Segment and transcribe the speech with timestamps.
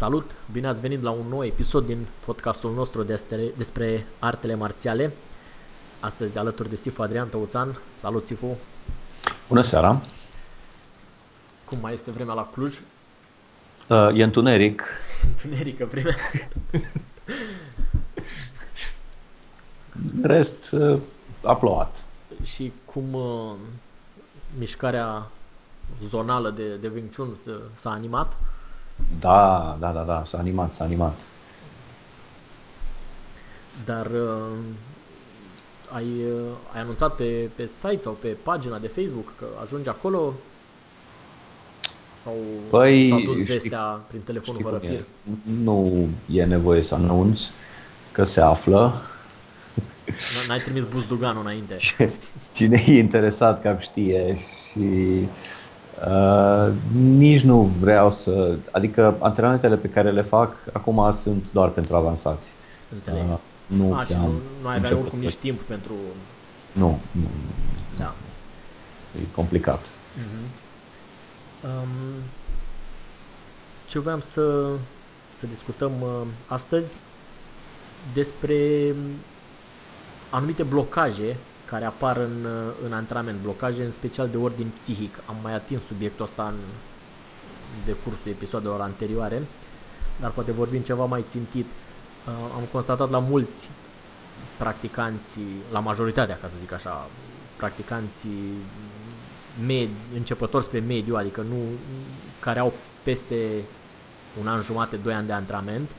[0.00, 0.30] Salut!
[0.52, 5.12] Bine ați venit la un nou episod din podcastul nostru despre, despre artele marțiale.
[6.00, 7.78] Astăzi alături de Sifu Adrian Tăuțan.
[7.94, 8.56] Salut, Sifu!
[9.48, 10.00] Bună seara!
[11.64, 12.80] Cum mai este vremea la Cluj?
[13.88, 14.82] Uh, e întuneric.
[15.30, 16.16] Întunerică vremea.
[20.22, 21.00] rest, uh,
[21.42, 22.02] a plouat.
[22.42, 23.52] Și cum uh,
[24.58, 25.26] mișcarea
[26.06, 27.36] zonală de, de Wing Chun
[27.74, 28.36] s-a animat?
[29.20, 31.14] Da, da, da, da, s-a animat, s-a animat.
[33.84, 34.58] Dar uh,
[35.94, 40.32] ai, uh, ai anunțat pe, pe site sau pe pagina de Facebook că ajungi acolo?
[42.22, 42.34] Sau
[42.70, 45.04] păi, s-a dus vestea știi, prin telefonul fără fir?
[45.62, 47.40] Nu e nevoie să anunț
[48.12, 49.02] că se află.
[50.48, 51.76] N-ai trimis buzduganul înainte.
[52.54, 54.38] Cine e interesat cam știe
[54.70, 54.88] și
[56.06, 58.54] uh, nici nu vreau să...
[58.70, 62.48] Adică antrenamentele pe care le fac acum sunt doar pentru avansați.
[62.94, 63.22] Înțeleg.
[63.30, 64.32] Uh, nu, A, și nu,
[64.62, 65.92] nu ai avea oricum nici timp pentru...
[66.72, 67.28] Nu, nu.
[67.98, 68.14] Da.
[69.16, 69.80] E complicat.
[69.80, 70.68] Uh-huh.
[71.64, 72.22] Um,
[73.86, 74.70] ce vreau să,
[75.32, 76.96] să discutăm uh, astăzi
[78.14, 78.94] despre
[80.30, 82.46] anumite blocaje care apar în,
[82.84, 85.18] în antrenament, blocaje în special de ordin psihic.
[85.26, 86.58] Am mai atins subiectul ăsta în
[87.84, 89.42] decursul episoadelor anterioare,
[90.20, 91.66] dar poate vorbim ceva mai țintit.
[91.66, 93.70] Uh, am constatat la mulți
[94.56, 95.38] practicanți,
[95.72, 97.08] la majoritatea, ca să zic așa,
[97.56, 98.26] practicanți
[99.66, 101.56] med, începători spre mediu, adică nu
[102.40, 103.64] care au peste
[104.40, 105.90] un an jumate, doi ani de antrenament,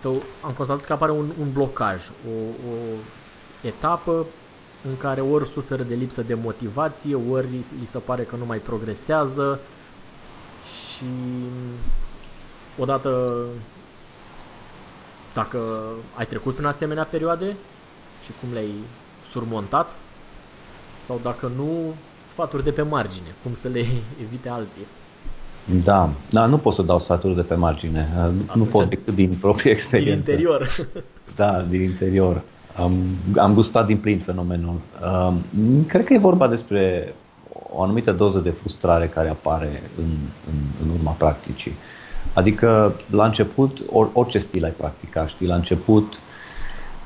[0.00, 2.74] so, am constatat că apare un, un blocaj, o, o
[3.60, 4.26] etapă
[4.88, 7.46] în care ori suferă de lipsă de motivație, ori
[7.80, 9.60] li se pare că nu mai progresează
[10.70, 11.04] și
[12.78, 13.44] odată
[15.34, 15.82] dacă
[16.16, 17.56] ai trecut în asemenea perioade
[18.24, 18.74] și cum le-ai
[19.30, 19.92] surmontat
[21.06, 21.94] sau dacă nu,
[22.24, 23.86] sfaturi de pe margine, cum să le
[24.24, 24.86] evite alții.
[25.64, 29.36] Da, da, nu pot să dau sfaturi de pe margine, Atunci, nu pot decât din
[29.40, 30.30] proprie experiență.
[30.30, 30.68] Din interior.
[31.36, 32.42] Da, din interior.
[32.76, 32.94] Am,
[33.36, 34.80] am gustat din plin fenomenul.
[35.28, 37.14] Um, cred că e vorba despre
[37.72, 40.10] o anumită doză de frustrare care apare în,
[40.46, 41.72] în, în urma practicii.
[42.32, 46.20] Adică, la început, or, orice stil ai practica, știi, la început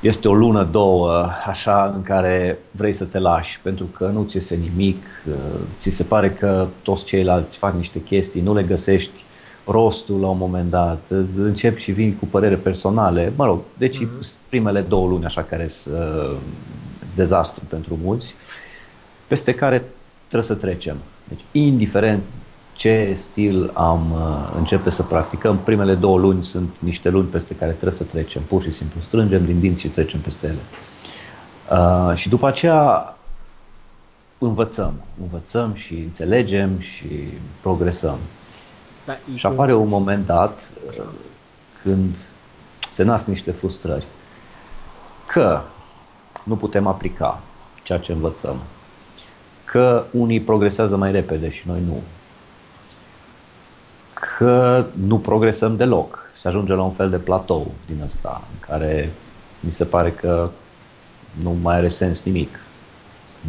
[0.05, 4.35] este o lună, două, așa, în care vrei să te lași, pentru că nu ți
[4.35, 5.33] iese nimic, uh,
[5.79, 9.23] ți se pare că toți ceilalți fac niște chestii, nu le găsești
[9.65, 11.01] rostul la un moment dat,
[11.37, 14.49] începi și vin cu părere personale, mă rog, deci mm-hmm.
[14.49, 16.37] primele două luni așa care sunt uh,
[17.15, 18.33] dezastru pentru mulți,
[19.27, 19.83] peste care
[20.27, 20.97] trebuie să trecem.
[21.27, 22.21] Deci, indiferent
[22.75, 27.71] ce stil am uh, începe să practicăm, primele două luni sunt niște luni peste care
[27.71, 30.59] trebuie să trecem, pur și simplu strângem din dinți și trecem peste ele.
[31.71, 33.15] Uh, și după aceea
[34.37, 37.07] învățăm, învățăm și înțelegem și
[37.61, 38.17] progresăm.
[39.05, 41.01] Da, și apare un moment dat Așa.
[41.01, 41.07] Uh,
[41.83, 42.15] când
[42.91, 44.05] se nasc niște frustrări.
[45.25, 45.61] Că
[46.43, 47.41] nu putem aplica
[47.83, 48.55] ceea ce învățăm.
[49.63, 52.01] Că unii progresează mai repede și noi nu.
[54.37, 56.19] Că nu progresăm deloc.
[56.37, 59.11] Se ajunge la un fel de platou din ăsta, în care
[59.59, 60.49] mi se pare că
[61.41, 62.59] nu mai are sens nimic.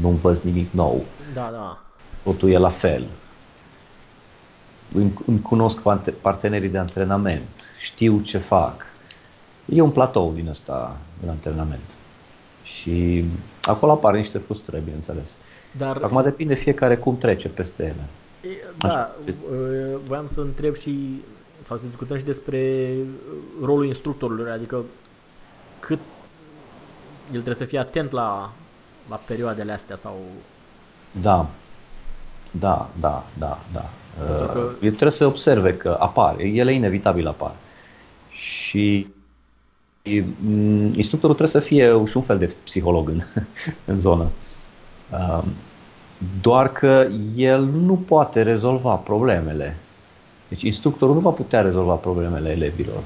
[0.01, 1.05] Nu învăț nimic nou.
[1.35, 1.79] Da, da.
[2.23, 3.05] Totul e la fel
[5.27, 5.79] îmi cunosc
[6.21, 8.87] partenerii de antrenament, știu ce fac.
[9.65, 11.91] E un platou din ăsta în antrenament.
[12.63, 13.25] Și
[13.63, 15.35] acolo apar niște frustrări, bineînțeles.
[15.77, 18.05] Dar, Acum depinde fiecare cum trece peste ele.
[18.41, 18.49] E,
[18.79, 21.23] da, uh, voiam să întreb și,
[21.63, 22.93] sau să discutăm și despre
[23.63, 24.85] rolul instructorului, adică
[25.81, 25.99] cât
[27.27, 28.53] el trebuie să fie atent la,
[29.09, 30.17] la perioadele astea sau...
[31.21, 31.47] Da,
[32.51, 33.91] da, da, da, da.
[34.27, 37.55] Pentru că- Uh, El trebuie să observe că apar, ele inevitabil apar.
[38.31, 39.07] Și
[40.41, 43.21] mm, instructorul trebuie să fie și un fel de psiholog în,
[43.85, 44.29] în zonă.
[46.21, 49.77] Um, Doar că el nu poate rezolva problemele.
[50.49, 53.03] Deci instructorul nu va putea rezolva problemele elevilor.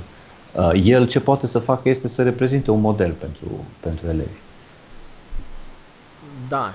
[0.56, 4.38] Uh, El ce poate să facă este să reprezinte un model pentru, pentru elevi.
[6.48, 6.74] Da,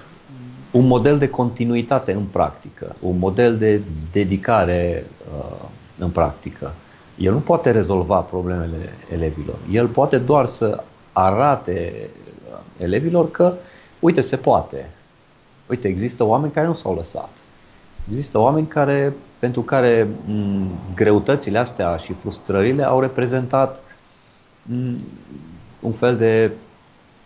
[0.72, 5.06] un model de continuitate în practică, un model de dedicare
[5.38, 5.68] uh,
[5.98, 6.74] în practică.
[7.18, 9.56] El nu poate rezolva problemele elevilor.
[9.72, 10.84] El poate doar să
[11.14, 11.94] arate
[12.52, 13.54] uh, elevilor că,
[14.00, 14.90] uite, se poate.
[15.66, 17.30] Uite, există oameni care nu s-au lăsat.
[18.10, 23.82] Există oameni care, pentru care m, greutățile astea și frustrările au reprezentat
[24.62, 24.96] m,
[25.80, 26.52] un fel de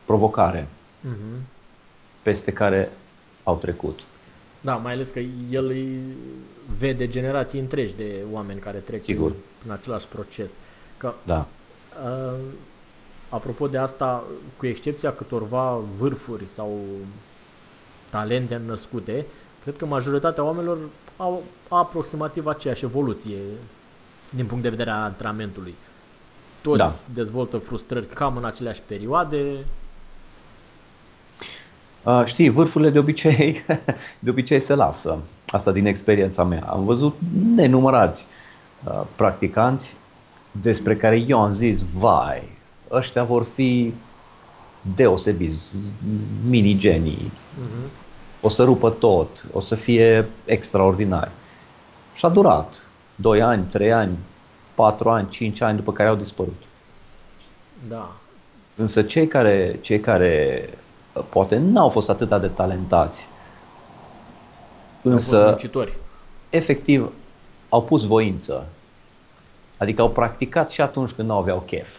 [0.06, 0.68] provocare
[1.01, 1.44] mhm.
[2.21, 2.91] peste care
[3.44, 4.00] au trecut.
[4.62, 5.19] Da, mai ales că
[5.50, 6.00] el îi
[6.77, 9.33] vede generații întregi de oameni care trec Sigur.
[9.65, 10.59] în același proces.
[10.97, 11.47] Că, Da.
[12.03, 12.39] uh,
[13.30, 14.24] apropo de asta,
[14.57, 16.80] cu excepția câtorva vârfuri sau
[18.09, 19.25] talente născute,
[19.63, 20.77] cred că majoritatea oamenilor
[21.17, 23.38] au aproximativ aceeași evoluție
[24.29, 25.75] din punct de vedere a antrenamentului.
[26.61, 26.91] Toți Da.
[27.13, 29.56] dezvoltă frustrări cam în aceleași perioade.
[32.03, 33.65] Uh, știi, vârfurile de obicei,
[34.19, 35.17] de obicei se lasă.
[35.47, 36.63] Asta din experiența mea.
[36.69, 37.15] Am văzut
[37.56, 38.25] nenumărați
[38.83, 39.95] uh, practicanți
[40.51, 42.50] despre care eu am zis, vai,
[42.91, 43.94] ăștia vor fi
[44.95, 45.75] deosebiți,
[46.47, 47.89] mini-genii, Mhm.
[48.41, 51.31] o să rupă tot, o să fie extraordinari.
[52.13, 52.83] Și a durat
[53.15, 54.17] 2 ani, 3 ani,
[54.73, 56.61] 4 ani, 5 ani după care au dispărut.
[57.87, 58.11] Da.
[58.75, 60.63] Însă cei care, cei care
[61.13, 63.27] uh, poate n-au fost atât de talentați,
[65.05, 65.93] Au fost însă muncitori.
[66.49, 67.11] efectiv
[67.69, 68.65] au pus voință.
[69.77, 71.97] Adică au practicat și atunci când nu aveau chef.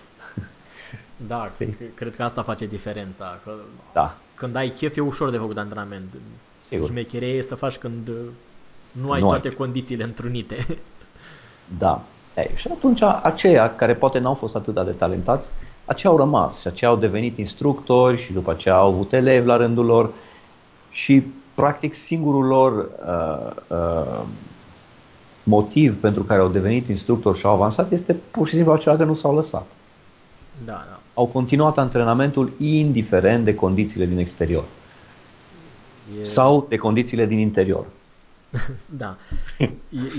[1.26, 3.38] Da, cred, cred că asta face diferența.
[3.44, 3.52] Că
[3.92, 6.14] Da, când ai chef e ușor de făcut antrenament.
[6.68, 6.88] Sigur.
[6.88, 8.14] Șmecheria e să faci când uh,
[8.90, 9.40] nu ai Nu ai.
[9.40, 10.66] toate condițiile întrunite.
[11.78, 12.02] da.
[12.36, 15.48] Ei, și atunci aceia care poate n-au fost atât de talentați,
[15.84, 19.56] aceia au rămas și aceia au devenit instructori și după aceea au avut elevi la
[19.56, 20.10] rândul lor
[20.90, 21.22] și
[21.54, 22.72] practic singurul lor
[23.06, 24.22] uh, uh,
[25.42, 29.04] motiv pentru care au devenit instructori și au avansat este pur și simplu acela că
[29.04, 29.66] nu s-au lăsat.
[30.64, 30.99] da, da.
[31.20, 34.64] Au continuat antrenamentul indiferent de condițiile din exterior
[36.20, 37.86] E, sau de condițiile din interior.
[39.02, 39.16] da.
[39.58, 39.68] E,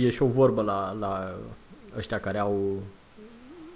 [0.06, 1.32] e și o vorbă la, la
[1.98, 2.82] ăștia care au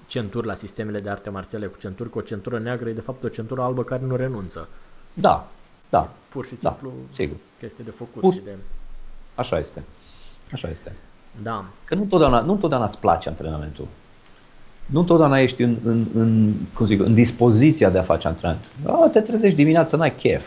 [0.08, 3.24] centuri la sistemele de arte marțiale cu centuri, că o centură neagră e de fapt
[3.24, 4.68] o centură albă care nu renunță.
[5.14, 5.48] Da,
[5.90, 7.38] da, Pur și Da, simplu sigur.
[7.60, 8.52] chestie de făcut Pur- și de...
[9.36, 9.84] așa este.
[10.54, 10.92] Așa este.
[11.44, 13.88] Da, Că nu întotdeauna, nu întotdeauna îți place antrenamentul.
[14.86, 18.64] Nu întotdeauna ești în, în, în, cum zic, în dispoziția de a face antrenament.
[18.86, 20.46] A, te trezești dimineața, n-ai chef.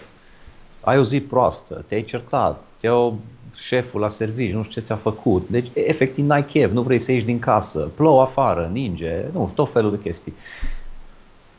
[0.80, 3.18] Ai o zi proastă, te-ai certat, te iau
[3.54, 5.48] șeful la serviciu, nu știu ce ți-a făcut.
[5.48, 9.52] Deci, e- efectiv, n-ai chef, nu vrei să ieși din casă, plouă afară, ninge, nu,
[9.54, 10.34] tot felul de chestii.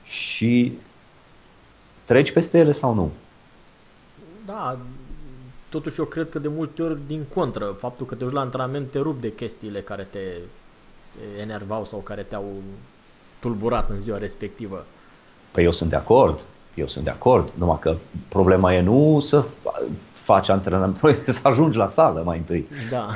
[0.03, 0.71] Și
[2.05, 3.11] treci peste ele sau nu?
[4.49, 4.77] da,
[5.69, 8.91] totuși eu cred că de multe ori din contră, faptul că te duci la antrenament
[8.91, 10.19] te rup de chestiile care te
[11.39, 12.53] enervau sau care te-au
[13.39, 14.85] tulburat în ziua respectivă.
[15.51, 16.39] Păi eu sunt de acord,
[16.73, 17.95] eu sunt de acord, numai că
[18.27, 22.67] problema e nu să fa- faci antrenament, problema e să ajungi la sală mai întâi.
[22.89, 23.07] Da.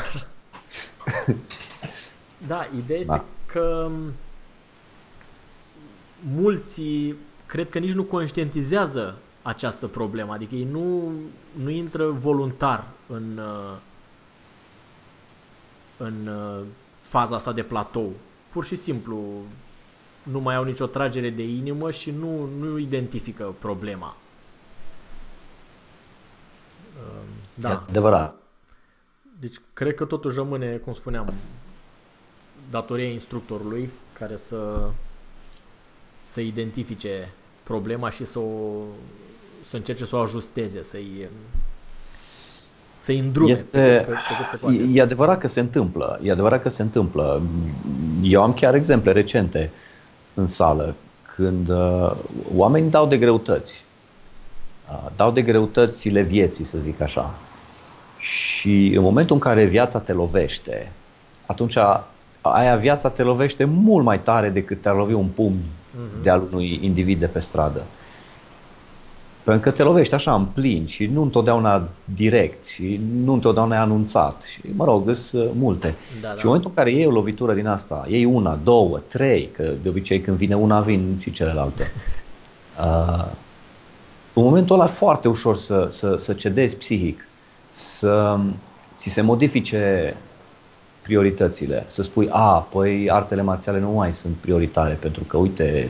[2.48, 3.24] da, ideea este Da.
[3.46, 3.90] că
[6.36, 6.82] mulți
[7.46, 11.12] cred că nici nu conștientizează această problemă, adică ei nu,
[11.64, 13.76] nu intră voluntar în, uh,
[15.98, 16.64] în uh,
[17.14, 18.14] faza asta de platou.
[18.52, 19.18] Pur și simplu
[20.24, 24.16] nu mai au nicio tragere de inimă și nu, nu identifică problema.
[26.96, 27.24] Uh,
[27.58, 27.86] E Da.
[27.90, 28.36] adevărat.
[29.40, 31.34] Deci cred că totuși rămâne, cum spuneam,
[32.70, 34.90] datoria instructorului care să,
[36.26, 38.82] să identifice problema și să, o,
[39.66, 41.30] să încerce să o ajusteze, să-i,
[43.04, 44.76] să-i îndrume Este, pe, cât, pe, pe cât se poate.
[44.76, 47.42] e, e adevărat că se întâmplă, e adevărat că se întâmplă.
[48.22, 49.70] Eu am chiar exemple recente
[50.34, 50.96] în sală
[51.36, 52.12] când uh,
[52.56, 53.84] oamenii dau de greutăți
[54.90, 57.34] uh, dau de greutățile vieții, să zic așa.
[58.18, 60.92] Și în momentul în care viața te lovește,
[61.46, 61.78] atunci
[62.42, 66.24] aia viața te lovește mult mai tare decât te-ar lovi un pumn uh-huh.
[66.24, 67.84] de al unui individ de pe stradă.
[69.44, 73.80] Pentru că te lovești așa în plin și nu întotdeauna direct și nu întotdeauna e
[73.80, 74.44] anunțat.
[74.52, 75.96] Și, mă rog, sunt multe.
[76.22, 76.34] Da, da.
[76.34, 79.72] Și în momentul în care iei o lovitură din asta, iei una, două, trei, că
[79.82, 81.92] de obicei când vine una vin și celelalte.
[82.80, 83.26] Uh,
[84.34, 87.28] în momentul ăla e foarte ușor să, să, să cedezi psihic,
[87.70, 88.40] să
[88.98, 90.16] ți se modifice
[91.02, 95.90] prioritățile, să spui, a, păi artele marțiale nu mai sunt prioritare pentru că uite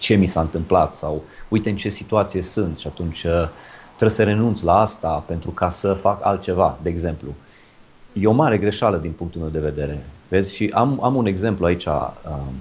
[0.00, 3.48] ce mi s-a întâmplat sau uite în ce situație sunt și atunci uh,
[3.86, 7.34] trebuie să renunț la asta pentru ca să fac altceva, de exemplu.
[8.12, 10.06] E o mare greșeală din punctul meu de vedere.
[10.28, 10.54] Vezi?
[10.54, 12.54] Și am, am un exemplu aici um,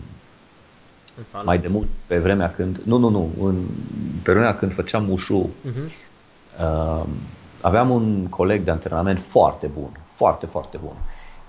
[1.43, 3.55] mai de mult, pe vremea când, nu, nu, nu, în,
[4.23, 5.91] pe vremea când făceam ușu, uh-huh.
[6.59, 7.03] uh,
[7.61, 10.95] aveam un coleg de antrenament foarte bun, foarte, foarte bun.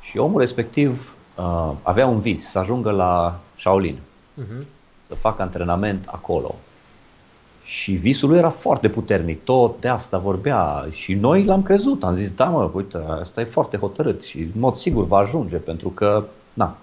[0.01, 3.99] Și omul respectiv uh, avea un vis, să ajungă la Shaolin,
[4.43, 4.65] uh-huh.
[5.11, 6.55] Să facă antrenament acolo.
[7.65, 12.15] Și visul lui era foarte puternic, tot de asta vorbea și noi l-am crezut, am
[12.15, 15.89] zis, da mă, uite, asta e foarte hotărât și în mod sigur va ajunge pentru
[15.89, 16.77] că, na.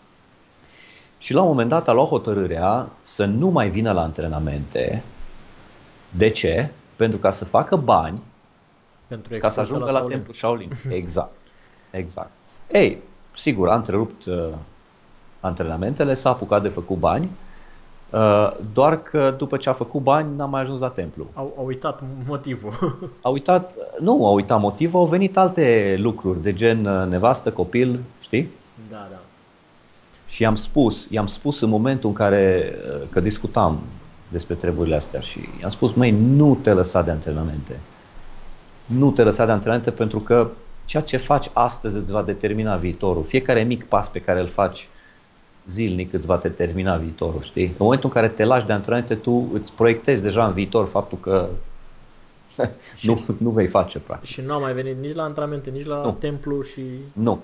[1.17, 5.03] Și la un moment dat a luat hotărârea să nu mai vină la antrenamente.
[6.09, 6.69] De ce?
[6.95, 8.19] Pentru ca să facă bani
[9.07, 10.71] pentru ca să ajungă la, la Templu Shaolin.
[10.89, 11.35] Exact.
[11.91, 12.31] Exact.
[12.71, 12.97] Ei,
[13.35, 14.49] sigur, a întrerupt uh,
[15.39, 17.46] antrenamentele, s-a apucat de făcut bani, uh,
[18.73, 21.27] doar că după ce a făcut bani n-a mai ajuns la templu.
[21.33, 22.99] Au, au uitat motivul.
[23.21, 27.99] Au uitat, nu au uitat motivul, au venit alte lucruri de gen uh, nevastă, copil,
[28.19, 28.49] știi?
[28.89, 29.17] Da, da.
[30.27, 33.79] Și i-am spus, i-am spus în momentul în care, uh, că discutam
[34.27, 37.79] despre treburile astea și i-am spus, măi, nu te lăsa de antrenamente.
[38.85, 40.49] Nu te lăsa de antrenamente pentru că
[40.85, 43.23] ceea ce faci astăzi îți va determina viitorul.
[43.23, 44.87] Fiecare mic pas pe care îl faci
[45.69, 47.65] zilnic îți va determina viitorul, știi?
[47.65, 51.17] În momentul în care te lași de antrenamente, tu îți proiectezi deja în viitor faptul
[51.21, 51.47] că
[53.07, 54.29] nu, nu vei face, practic.
[54.29, 56.11] Și nu a mai venit nici la antrenamente, nici la nu.
[56.11, 56.81] templu și...
[57.13, 57.39] Nu,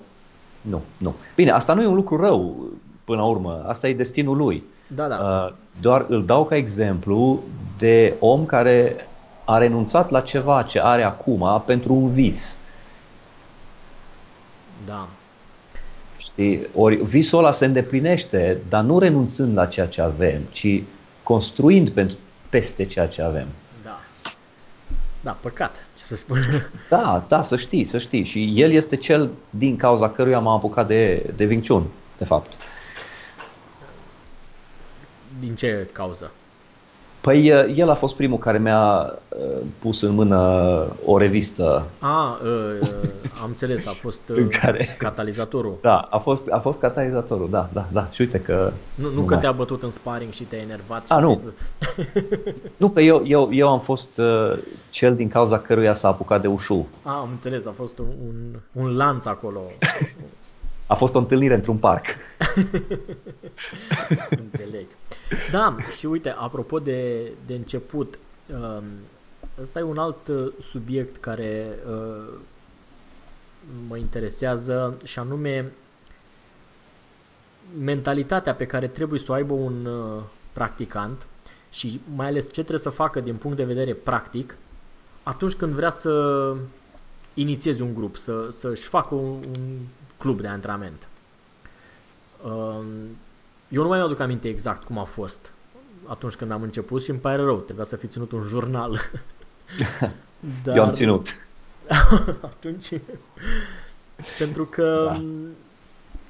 [0.60, 1.14] nu, nu.
[1.34, 2.68] Bine, asta nu e un lucru rău,
[3.04, 3.64] până la urmă.
[3.66, 4.62] Asta e destinul lui.
[4.86, 5.44] Da, da.
[5.46, 7.42] Uh, doar îl dau ca exemplu
[7.78, 9.06] de om care
[9.44, 12.58] a renunțat la ceva ce are acum pentru un vis.
[14.86, 15.08] Da.
[16.34, 16.66] Știi?
[16.74, 20.82] Ori visul ăla se îndeplinește, dar nu renunțând la ceea ce avem, ci
[21.22, 22.16] construind pentru,
[22.48, 23.46] peste ceea ce avem.
[23.84, 24.00] Da.
[25.20, 26.38] Da, păcat, ce să spun.
[26.88, 28.24] Da, da, să știi, să știi.
[28.24, 31.84] Și el este cel din cauza căruia m-am apucat de, de Wing Chun,
[32.18, 32.52] de fapt.
[35.40, 36.32] Din ce cauză?
[37.24, 39.14] Păi el a fost primul care mi-a
[39.78, 40.38] pus în mână
[41.04, 41.86] o revistă.
[41.98, 42.88] A, uh,
[43.42, 44.96] am înțeles, a fost în care...
[44.98, 45.78] catalizatorul.
[45.80, 48.08] Da, a fost, a fost catalizatorul, da, da, da.
[48.12, 48.72] Și uite că...
[48.94, 49.42] Nu, nu, nu că mai...
[49.42, 51.04] te-a bătut în sparring și te-a enervat.
[51.08, 51.40] A, nu.
[52.76, 54.58] nu, că eu, eu, eu am fost uh,
[54.90, 56.88] cel din cauza căruia s-a apucat de ușu.
[57.02, 58.34] A, am înțeles, a fost un, un,
[58.72, 59.60] un lanț acolo.
[60.86, 62.04] a fost o întâlnire într-un parc.
[64.44, 64.86] Înțeleg.
[65.50, 68.18] Da, și uite, apropo de, de început,
[68.52, 68.84] um,
[69.60, 72.32] ăsta e un alt uh, subiect care uh,
[73.88, 75.72] mă interesează și anume
[77.78, 81.26] mentalitatea pe care trebuie să o aibă un uh, practicant
[81.70, 84.56] și mai ales ce trebuie să facă din punct de vedere practic
[85.22, 86.54] atunci când vrea să
[87.34, 89.78] inițieze un grup, să, să-și facă un, un
[90.18, 91.08] club de antrenament.
[93.74, 95.52] Um, eu nu mai mi-aduc aminte exact cum a fost
[96.06, 99.00] atunci când am început și îmi pare rău, trebuia să fi ținut un jurnal.
[100.64, 100.76] Dar...
[100.76, 101.46] Eu am ținut.
[102.52, 102.88] atunci...
[104.38, 105.22] Pentru că da.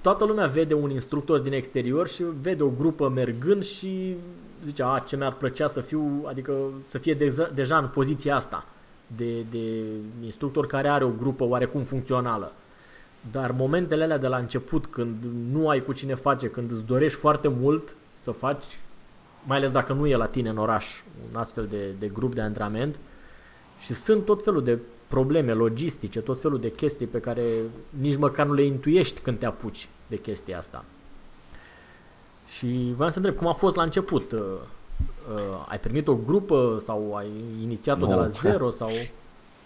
[0.00, 4.16] toată lumea vede un instructor din exterior și vede o grupă mergând și
[4.64, 6.52] zice, a, ce mi-ar plăcea să fiu, adică
[6.84, 8.66] să fie deja, deja în poziția asta
[9.06, 9.82] de, de
[10.24, 12.52] instructor care are o grupă oarecum funcțională.
[13.30, 17.18] Dar momentele alea de la început, când nu ai cu cine face, când îți dorești
[17.18, 18.64] foarte mult să faci,
[19.44, 20.86] mai ales dacă nu e la tine în oraș
[21.30, 22.98] un astfel de, de grup de antrenament,
[23.78, 24.78] și sunt tot felul de
[25.08, 27.42] probleme logistice, tot felul de chestii pe care
[28.00, 30.84] nici măcar nu le intuiești când te apuci de chestia asta.
[32.48, 34.32] Și vreau să întreb, cum a fost la început?
[34.32, 37.30] Uh, uh, ai primit o grupă sau ai
[37.62, 38.70] inițiat-o no, de la zero?
[38.70, 38.88] sau?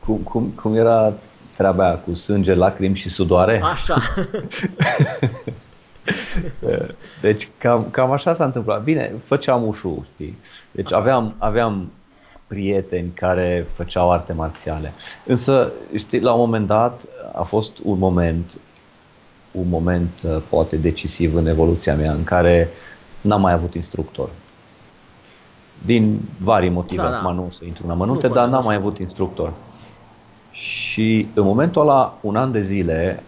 [0.05, 1.15] Cum, cum, cum era
[1.59, 3.61] treaba aia cu sânge, lacrimi și sudoare.
[3.65, 4.03] Așa.
[7.21, 8.83] deci cam, cam așa s-a întâmplat.
[8.83, 10.39] Bine, făceam ușu, știi?
[10.71, 11.91] Deci aveam, aveam
[12.47, 14.93] prieteni care făceau arte marțiale.
[15.27, 17.01] Însă, știi, la un moment dat
[17.33, 18.59] a fost un moment,
[19.51, 22.69] un moment uh, poate decisiv în evoluția mea, în care
[23.21, 24.31] n-am mai avut instructor.
[25.85, 27.19] Din vari motive, da, da.
[27.19, 29.53] acum nu să intru în amănunte, dar n-am mai avut instructor.
[30.59, 33.23] Și în momentul ăla, un an de zile,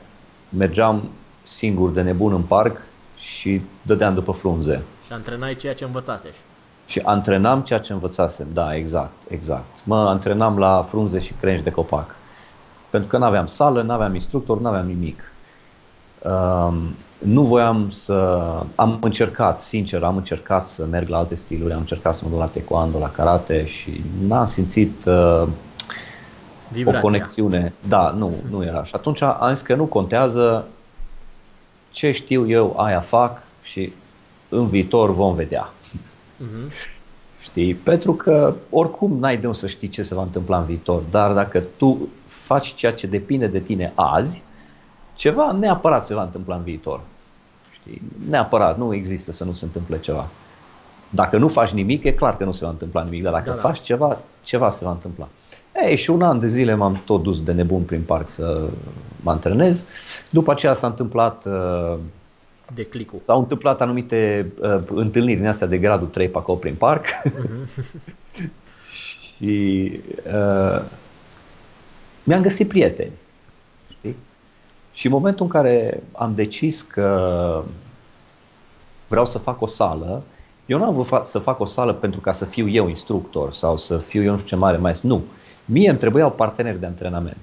[0.49, 1.03] mergeam
[1.43, 2.81] singur de nebun în parc
[3.17, 4.83] și dădeam după frunze.
[5.07, 6.41] Și antrenai ceea ce învățasești.
[6.87, 9.65] Și antrenam ceea ce învățasem, da, exact, exact.
[9.85, 12.15] Mă antrenam la frunze și crengi de copac.
[12.91, 15.33] Pentru că nu aveam sală, nu aveam instructor, nu aveam nimic.
[16.23, 18.49] Um, nu voiam să...
[18.75, 22.39] Am încercat, sincer, am încercat să merg la alte stiluri, am încercat să mă duc
[22.39, 25.49] la taekwondo, la karate și n-am simțit uh,
[26.85, 27.73] o conexiune.
[27.89, 28.85] Da, nu, nu era.
[28.85, 30.67] Și atunci am zis că nu contează
[31.91, 33.93] ce știu eu, aia fac și
[34.49, 35.71] în viitor vom vedea.
[35.93, 36.73] Uh-huh.
[37.41, 37.75] Știi?
[37.75, 41.33] Pentru că oricum n-ai de unde să știi ce se va întâmpla în viitor, dar
[41.33, 44.43] dacă tu faci ceea ce depinde de tine azi,
[45.15, 47.01] ceva neapărat se va întâmpla în viitor.
[47.71, 48.03] Știi?
[48.29, 50.29] Neapărat, nu există să nu se întâmple ceva.
[51.11, 53.55] Dacă nu faci nimic, e clar că nu se va întâmpla nimic, dar dacă da,
[53.55, 53.61] da.
[53.61, 55.29] faci ceva, ceva se va întâmpla.
[55.75, 58.69] Ei, și un an de zile m-am tot dus de nebun prin parc să
[59.21, 59.85] mă antrenez.
[60.31, 61.99] După aceea s-a întâmplat uh,
[62.75, 63.19] declicul.
[63.25, 67.05] S-au întâmplat anumite uh, întâlniri din astea de gradul 3 pe acolo prin parc.
[67.07, 67.71] Uh-huh.
[69.41, 70.83] și uh,
[72.25, 73.13] mi-am găsit prieteni.
[73.89, 74.17] Știi?
[74.93, 77.63] Și în momentul în care am decis că
[79.09, 80.23] vreau să fac o sală,
[80.67, 83.77] eu nu am vrut să fac o sală pentru ca să fiu eu instructor sau
[83.77, 85.07] să fiu eu nu știu ce mare maestru.
[85.07, 85.23] Nu.
[85.71, 87.37] Mie îmi trebuiau parteneri de antrenament.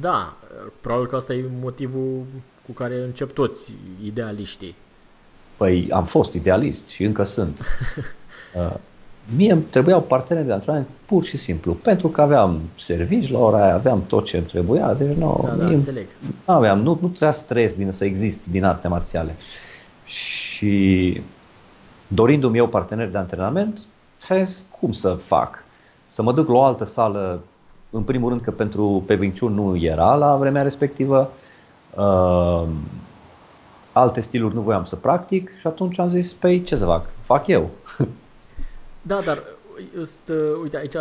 [0.00, 0.36] Da,
[0.80, 2.24] probabil că asta e motivul
[2.66, 3.72] cu care încep toți
[4.04, 4.74] idealiștii.
[5.56, 7.60] Păi am fost idealist și încă sunt.
[8.54, 8.74] Uh,
[9.36, 13.64] mie îmi trebuiau parteneri de antrenament pur și simplu, pentru că aveam servici la ora
[13.64, 16.06] aia, aveam tot ce îmi trebuia, deci nu, da, da, înțeleg.
[16.44, 19.36] aveam, nu, nu trebuia stres din să exist din arte marțiale.
[20.04, 21.22] Și
[22.06, 23.80] dorindu-mi eu parteneri de antrenament,
[24.80, 25.64] cum să fac?
[26.06, 27.40] Să mă duc la o altă sală,
[27.90, 31.30] în primul rând că pentru pe Wing nu era la vremea respectivă,
[31.96, 32.68] uh,
[33.92, 37.08] alte stiluri nu voiam să practic și atunci am zis, păi ce să fac?
[37.22, 37.70] Fac eu.
[39.02, 39.42] Da, dar
[40.00, 40.94] este, uite, aici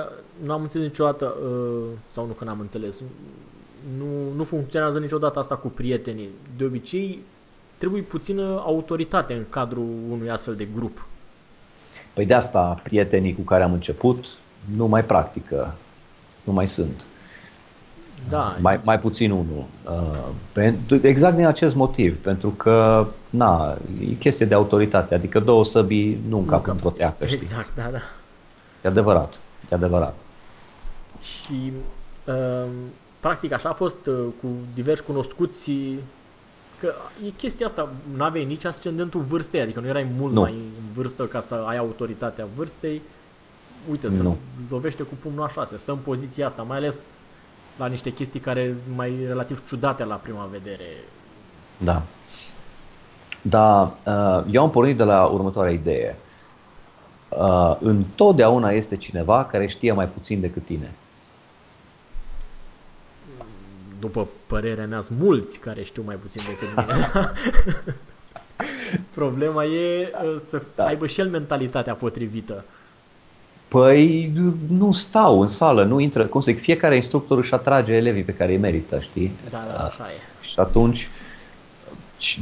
[0.46, 3.02] nu am înțeles niciodată, uh, sau nu că n-am înțeles,
[3.98, 6.30] nu, nu funcționează niciodată asta cu prietenii.
[6.58, 7.20] De obicei,
[7.78, 11.06] trebuie puțină autoritate în cadrul unui astfel de grup.
[12.14, 14.26] Păi de asta prietenii cu care am început
[14.76, 15.76] nu mai practică,
[16.44, 17.06] nu mai sunt.
[18.30, 18.56] Da.
[18.60, 19.66] Mai, mai puțin unul.
[20.56, 23.78] Uh, exact din acest motiv, pentru că na,
[24.10, 27.26] e chestie de autoritate, adică două săbii nu încap într-o teacă.
[27.26, 28.02] Exact, da, da.
[28.84, 29.34] E adevărat,
[29.72, 30.16] e adevărat.
[31.22, 31.72] Și
[32.26, 32.68] uh,
[33.20, 35.72] practic așa a fost uh, cu diversi cunoscuți
[36.80, 36.94] că
[37.26, 40.42] e chestia asta, nu aveai nici ascendentul vârstei, adică nu erai mult nu.
[40.42, 43.02] mai în vârstă ca să ai autoritatea vârstei.
[43.90, 44.24] Uite, se
[44.70, 46.96] lovește cu pumnul așa, se stă în poziția asta, mai ales
[47.78, 50.86] la niște chestii care sunt mai relativ ciudate la prima vedere.
[51.78, 52.02] Da.
[53.42, 56.16] Da, uh, eu am pornit de la următoarea idee.
[57.30, 60.92] Uh, întotdeauna este cineva care știe mai puțin decât tine.
[64.00, 67.10] După părerea mea, sunt mulți care știu mai puțin decât mine.
[69.16, 70.86] Problema e uh, să da.
[70.86, 72.64] aibă și el mentalitatea potrivită.
[73.76, 74.32] Păi
[74.68, 78.34] nu stau în sală, nu intră, cum să zic, fiecare instructor își atrage elevii pe
[78.34, 79.32] care îi merită, știi?
[79.50, 80.46] Da, da, așa e.
[80.46, 81.10] Și atunci,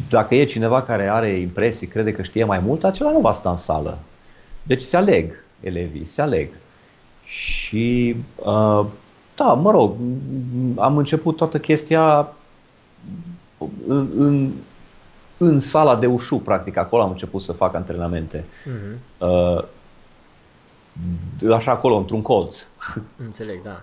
[0.09, 3.49] dacă e cineva care are impresii, crede că știe mai mult, acela nu va sta
[3.49, 3.97] în sală.
[4.63, 6.49] Deci se aleg elevii, se aleg.
[7.25, 8.85] Și, uh,
[9.35, 9.95] da, mă rog,
[10.75, 12.27] am început toată chestia
[13.87, 14.51] în, în,
[15.37, 18.43] în sala de ușu, practic, acolo am început să fac antrenamente.
[18.43, 18.97] Uh-huh.
[19.17, 19.63] Uh,
[21.53, 22.65] așa acolo, într-un colț.
[23.25, 23.81] Înțeleg, da.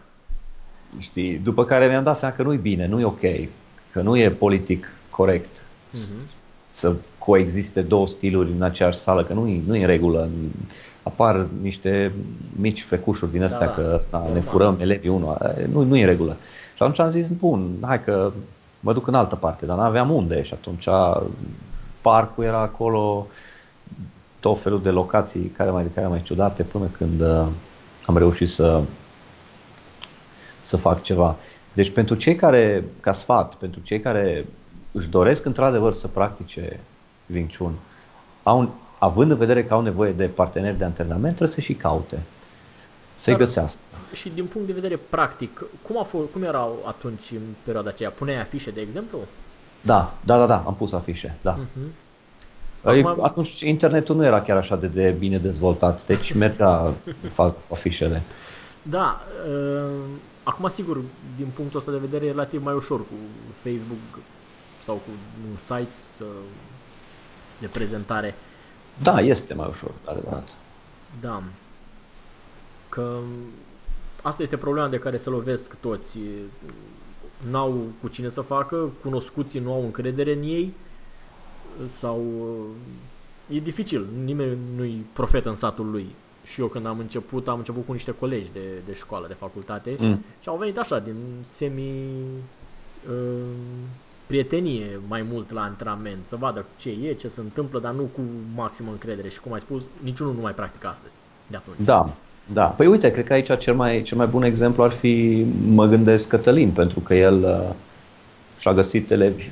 [0.99, 1.39] Știi?
[1.39, 3.21] După care mi-am dat seama că nu-i bine, nu-i ok,
[3.91, 6.31] că nu e politic corect uh-huh.
[6.69, 10.29] să coexiste două stiluri în aceeași sală, că nu-i, nu-i în regulă.
[11.03, 12.13] Apar niște
[12.57, 16.07] mici fecușuri din astea da, că da, ne furăm elevii unul, nu, nu e în
[16.07, 16.37] regulă.
[16.75, 18.33] Și atunci am zis, bun, hai că
[18.81, 20.89] mă duc în altă parte, dar n-aveam unde și atunci
[22.01, 23.27] parcul era acolo,
[24.41, 27.47] tot felul de locații care mai, care mai ciudate până când uh,
[28.07, 28.83] am reușit să,
[30.63, 31.37] să fac ceva.
[31.73, 34.47] Deci pentru cei care, ca sfat, pentru cei care
[34.93, 36.81] își doresc într-adevăr să practice
[37.33, 37.73] Wing Chun,
[38.43, 42.23] au, având în vedere că au nevoie de parteneri de antrenament, trebuie să și caute.
[43.19, 43.81] să-i Dar- găsească.
[44.13, 48.11] Și din punct de vedere practic, cum, a fost, cum erau atunci în perioada aceea?
[48.11, 49.19] Puneai afișe, de exemplu?
[49.81, 51.51] Da, da, da, da, am pus afișe, da.
[51.51, 51.93] Mhm.
[52.81, 56.95] Păi, Acum- Atunci internetul nu era chiar așa de, de bine dezvoltat, deci mergea
[57.33, 58.23] fac afișele.
[58.83, 59.91] Da, uh,
[60.43, 61.01] acum sigur,
[61.37, 63.15] din punctul ăsta de vedere e relativ mai ușor cu
[63.63, 64.25] Facebook
[64.85, 65.11] sau cu
[65.51, 66.25] un site să,
[67.59, 68.35] de prezentare.
[69.03, 70.49] Da, este mai ușor, adevărat.
[71.21, 71.43] Da.
[72.89, 73.17] Că
[74.23, 76.19] asta este problema de care se lovesc toți.
[77.51, 80.75] N-au cu cine să facă, cunoscuții nu au încredere în ei
[81.87, 82.23] sau
[83.47, 86.07] e dificil, nimeni nu-i profet în satul lui.
[86.45, 89.97] Și eu când am început, am început cu niște colegi de, de școală, de facultate
[89.99, 90.25] Mm.
[90.43, 91.15] și au venit așa, din
[91.47, 91.93] semi
[93.09, 93.15] uh,
[94.27, 98.21] prietenie mai mult la antrenament, să vadă ce e, ce se întâmplă, dar nu cu
[98.55, 99.29] maximă încredere.
[99.29, 101.15] Și cum ai spus, niciunul nu mai practică astăzi,
[101.47, 101.77] de atunci.
[101.85, 102.15] Da,
[102.53, 102.65] da.
[102.65, 106.29] Păi uite, cred că aici cel mai, cel mai bun exemplu ar fi, mă gândesc,
[106.29, 107.75] Cătălin, pentru că el uh,
[108.59, 109.51] și-a găsit elevi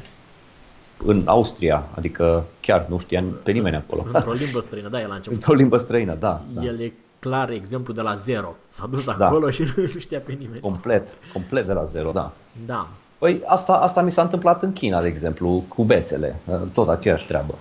[1.07, 4.05] în Austria, adică chiar nu știa pe nimeni acolo.
[4.13, 5.37] Într-o limbă străină, da, el a început.
[5.39, 6.41] Într-o limbă străină, da.
[6.55, 6.63] da.
[6.63, 8.55] El e clar exemplu de la zero.
[8.69, 9.27] S-a dus Da.
[9.27, 10.61] acolo și nu știa pe nimeni.
[10.61, 12.33] Complet, complet de la zero, da.
[12.67, 12.89] Da.
[13.19, 17.27] Păi asta, asta mi s-a întâmplat în China, de exemplu, cu bețele, uh, tot aceeași
[17.27, 17.55] treabă.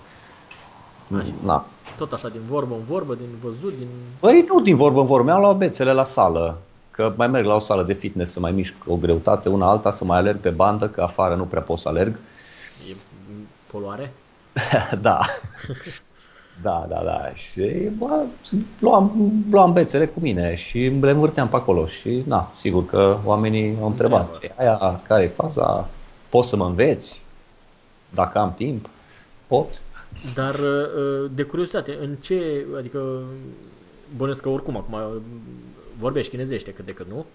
[1.19, 1.31] Așa.
[1.45, 1.65] Na.
[1.97, 3.87] Tot așa, din vorbă în vorbă, din văzut, din...
[4.19, 6.57] Păi nu din vorbă în vorbă, mi-am luat bețele la sală,
[6.91, 9.91] că mai merg la o sală de fitness să mai mișc o greutate, una alta,
[9.91, 12.19] să mai alerg pe bandă, că afară nu prea pot să alerg.
[12.89, 12.95] E
[13.71, 14.13] poluare?
[15.01, 15.19] da.
[16.61, 17.31] Da, da, da.
[17.33, 18.23] Și bă,
[18.79, 23.77] luam, luam bețele cu mine și le învârteam pe acolo și na, sigur că oamenii
[23.81, 24.55] au întrebat, Întreabă.
[24.55, 25.87] "Ce, aia, care e faza?
[26.29, 27.21] Poți să mă înveți?
[28.09, 28.89] Dacă am timp?
[29.47, 29.81] Pot?
[30.33, 33.19] Dar uh, de curiozitate, în ce, adică
[34.17, 35.15] bănuiesc că oricum acum uh,
[35.99, 37.25] vorbești chinezește cât de cât, nu?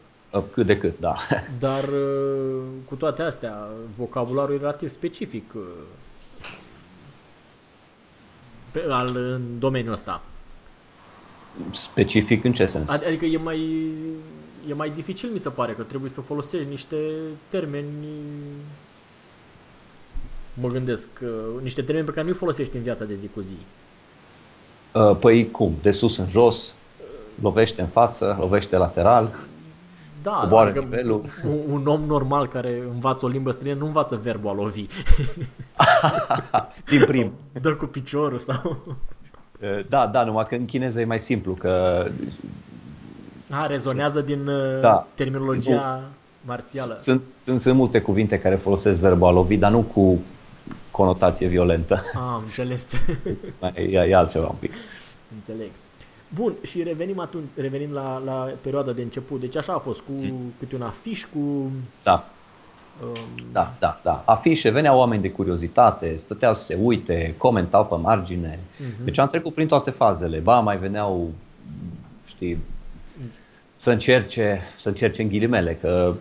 [0.52, 1.16] Cât de cât, da.
[1.58, 5.62] Dar uh, cu toate astea, vocabularul e relativ specific uh,
[8.72, 10.22] pe, al, în domeniul ăsta.
[11.70, 12.90] Specific în ce sens?
[12.90, 13.90] Ad- Adică e mai,
[14.68, 16.96] e mai dificil, mi se pare, că trebuie să folosești niște
[17.48, 17.86] termeni,
[20.54, 21.28] mă gândesc, uh,
[21.62, 23.56] niște termeni pe care nu-i folosești în viața de zi cu zi.
[24.92, 25.74] Uh, Păi cum?
[25.82, 26.74] De sus în jos?
[27.42, 28.36] Lovește în față?
[28.40, 29.38] Lovește lateral?
[30.22, 31.24] Da, Coboară adică nivelul.
[31.44, 34.86] un, un om normal care învață o limbă străină nu învață verbul a lovi.
[36.90, 37.32] Din prim.
[37.60, 38.82] Dă cu piciorul sau...
[39.62, 42.04] Uh, Da, da, numai că în chineză e mai simplu, că
[43.50, 45.06] A, rezonează din uh, Da.
[45.14, 46.00] terminologia
[46.44, 46.94] marțială.
[46.94, 50.18] sunt, sunt, sunt multe cuvinte care folosesc verbul a lovi, dar nu cu
[50.90, 52.02] conotație violentă.
[52.14, 52.92] Am înțeles.
[53.60, 54.72] Mai- E, e altceva un pic.
[55.34, 55.70] Înțeleg.
[56.34, 59.40] Bun, și revenim atunci, revenim la, la perioada de început.
[59.40, 60.12] Deci așa a fost, cu
[60.58, 61.70] câte un afiș, cu...
[62.02, 62.26] Da,
[63.02, 63.16] Um,
[63.52, 64.22] da, da, da.
[64.26, 68.58] Afișe, veneau oameni de curiozitate, stăteau să se uite, comentau pe margine.
[69.04, 70.38] Deci am trecut prin toate fazele.
[70.38, 71.30] Ba, mai veneau,
[72.26, 72.58] știi,
[73.76, 76.14] să încerce, să încerce în ghilimele, că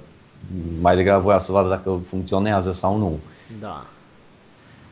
[0.81, 3.19] mai degrabă voia să vadă dacă funcționează sau nu.
[3.59, 3.85] da.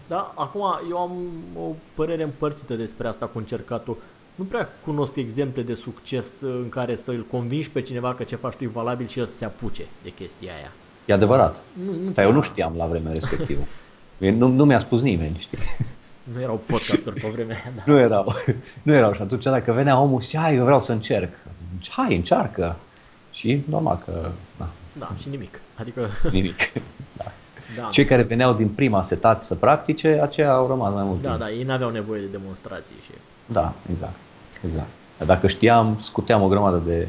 [0.08, 1.12] Da, acum eu am
[1.60, 3.97] o părere împărțită despre asta cu încercatul.
[4.39, 8.54] Nu prea cunosc exemple de succes în care să-l convingi pe cineva că ce faci
[8.54, 10.71] tu e valabil și el să se apuce de chestia aia.
[11.06, 11.56] E adevărat.
[11.86, 13.62] Nu, nu, Dar eu nu prea- știam la vremea respectivă.
[14.17, 15.58] Mie Nu, nu mi-a spus nimeni, știi?
[16.34, 17.84] Nu erau podcasturi pe vremea aia, da.
[17.91, 18.36] Nu erau.
[18.84, 19.13] Nu erau.
[19.13, 21.34] Și atunci dacă venea omul și hai, eu vreau să încerc.
[21.89, 22.75] Hai, încearcă.
[23.32, 25.60] Și normal că na, Da, și nimic.
[25.75, 26.56] Adică, nimic.
[27.78, 31.28] da, Cei care veneau din prima setați să practice, aceia au rămas mai mult da,
[31.30, 31.41] timp.
[31.41, 33.12] da, ei n-aveau nevoie de demonstrații și...
[33.45, 34.15] da, exact.
[34.65, 34.89] Exact.
[35.17, 37.07] Dar Dacă știam, scuteam o grămadă de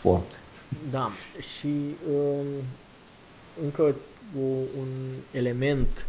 [0.00, 0.40] fort.
[0.90, 1.74] Da, și
[2.16, 2.46] um,
[3.64, 4.44] încă o,
[4.78, 4.88] un
[5.30, 6.06] element,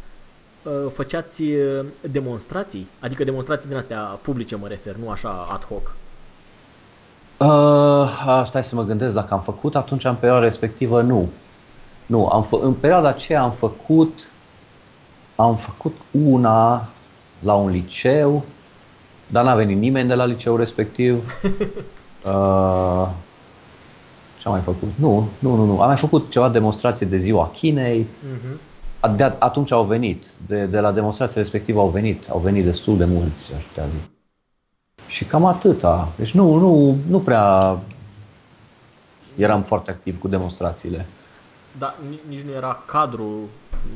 [0.63, 5.95] uh, făceați uh, demonstrații, adică demonstrații din astea publice mă refer, nu așa ad hoc.
[7.37, 11.29] Uh, stai să mă gândesc dacă am făcut atunci în perioada respectivă, nu.
[12.05, 14.27] Nu, am fă, în perioada aceea am făcut
[15.37, 16.87] am făcut una
[17.39, 18.43] la un liceu,
[19.27, 21.23] dar n-a venit nimeni de la liceul respectiv.
[22.25, 23.07] Uh,
[24.39, 24.87] ce am mai făcut?
[24.95, 25.81] Nu, nu, nu, nu.
[25.81, 28.05] Am mai făcut ceva demonstrație de ziua Chinei.
[28.05, 29.15] Uh-huh.
[29.15, 33.05] De atunci au venit, de, de la demonstrația respectivă au venit, au venit destul de
[33.05, 34.09] mulți, aș putea zice.
[35.07, 36.11] Și cam atâta.
[36.15, 37.77] Deci nu, nu, nu prea
[39.35, 41.05] eram foarte activ cu demonstrațiile.
[41.77, 43.49] Dar ni- nici nu era cadru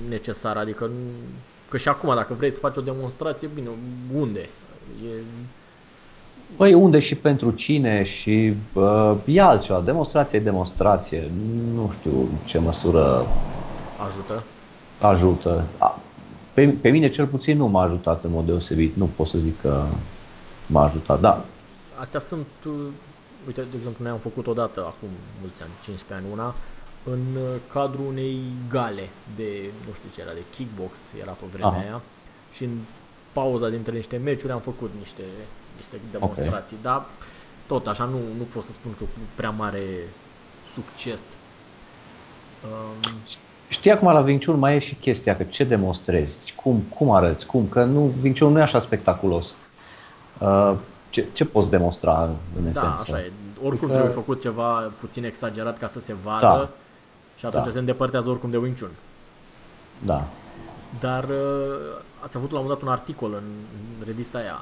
[0.10, 0.94] necesar, adică nu,
[1.70, 3.70] că și acum dacă vrei să faci o demonstrație, bine,
[4.16, 4.50] unde?
[5.06, 5.22] E,
[6.58, 9.80] Păi unde și pentru cine și uh, e altceva.
[9.82, 11.32] Demonstrație e demonstrație.
[11.74, 13.28] Nu știu ce măsură
[14.10, 14.44] Ajută.
[15.00, 15.64] ajută.
[15.78, 16.00] A,
[16.54, 18.96] Pe, pe mine cel puțin nu m-a ajutat în mod deosebit.
[18.96, 19.84] Nu pot să zic că
[20.66, 21.20] m-a ajutat.
[21.20, 21.46] Da,
[22.00, 22.74] Astea sunt, uh,
[23.48, 25.10] uite, de exemplu, noi am făcut odată, acum
[25.42, 26.56] mulți ani, 15 ani una,
[27.14, 28.38] în uh, cadrul unei
[28.70, 29.50] gale de,
[29.88, 31.80] nu știu ce era, de kickbox, era pe vremea Aha.
[31.80, 32.02] aia,
[32.56, 32.76] și în
[33.32, 35.22] pauza dintre niște meciuri am făcut niște,
[35.76, 37.06] niște demonstrații, dar
[37.68, 39.84] tot așa nu, nu pot să spun că cu prea mare
[40.74, 41.22] succes.
[42.64, 43.12] Um,
[43.68, 47.46] Știi acum la Wing Chun mai e și chestia că ce demonstrezi, cum, cum arăți,
[47.46, 49.54] cum, că nu, Wing Chun nu e așa spectaculos.
[50.38, 50.74] Uh,
[51.10, 52.24] ce, ce poți demonstra
[52.56, 52.98] în da, esență?
[53.02, 53.32] așa e.
[53.64, 56.70] Oricum Că- trebuie făcut ceva puțin exagerat ca să se vadă Da.
[57.38, 57.72] și atunci Da.
[57.72, 58.92] se îndepărtează oricum de Wing Chun.
[60.06, 60.28] Da.
[61.00, 63.44] Dar uh, ați avut la un moment dat un articol în,
[64.00, 64.60] în revista aia.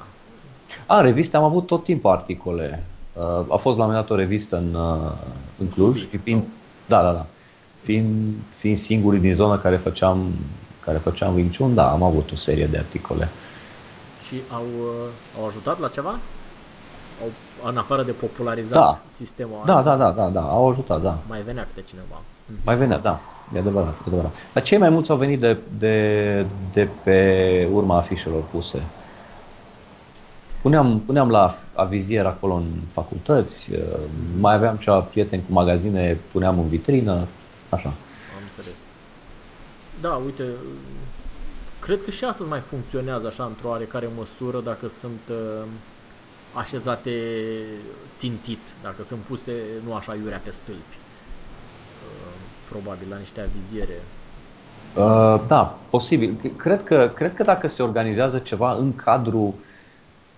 [0.86, 2.84] A, reviste, am avut tot timpul articole.
[3.12, 5.12] Uh, a fost la un moment dat o revistă în, uh,
[5.58, 6.50] în Cluj Subiect, și fiind, sau?
[6.86, 7.26] da, da, da.
[7.82, 10.32] Fiind, fiind singurii din zonă care făceam,
[10.80, 13.28] care făceam Wing Chun, da, am avut o serie de articole.
[14.26, 16.18] Și au, uh, au ajutat la ceva?
[17.22, 17.30] Au,
[17.70, 19.00] în afară de popularizat Da.
[19.06, 21.18] sistemul Da, da, da, da, da, au ajutat, da.
[21.28, 22.20] mai venea câte cineva.
[22.46, 22.58] Mhm.
[22.64, 23.20] Mai venea, da,
[23.54, 24.32] e adevărat, e adevărat.
[24.52, 28.82] Dar cei mai mulți au venit de, de, de pe urma afișelor puse.
[30.62, 33.78] Puneam, puneam la avizier acolo în facultăți, uh,
[34.40, 37.26] mai aveam ceva prieteni cu magazine, puneam în vitrină,
[37.68, 37.88] așa.
[37.88, 38.78] Am înțeles.
[40.00, 40.44] Da, uite,
[41.80, 45.66] cred că și astăzi mai funcționează așa într-o oarecare măsură dacă sunt uh,
[46.54, 47.12] așezate
[48.16, 49.52] țintit, dacă sunt puse
[49.84, 50.96] nu așa iurea pe stâlpi.
[52.70, 54.02] Uh, probabil la niște aviziere.
[54.96, 56.34] Uh, da, posibil.
[56.40, 59.52] C- Cred că, cred că dacă se organizează ceva în cadrul,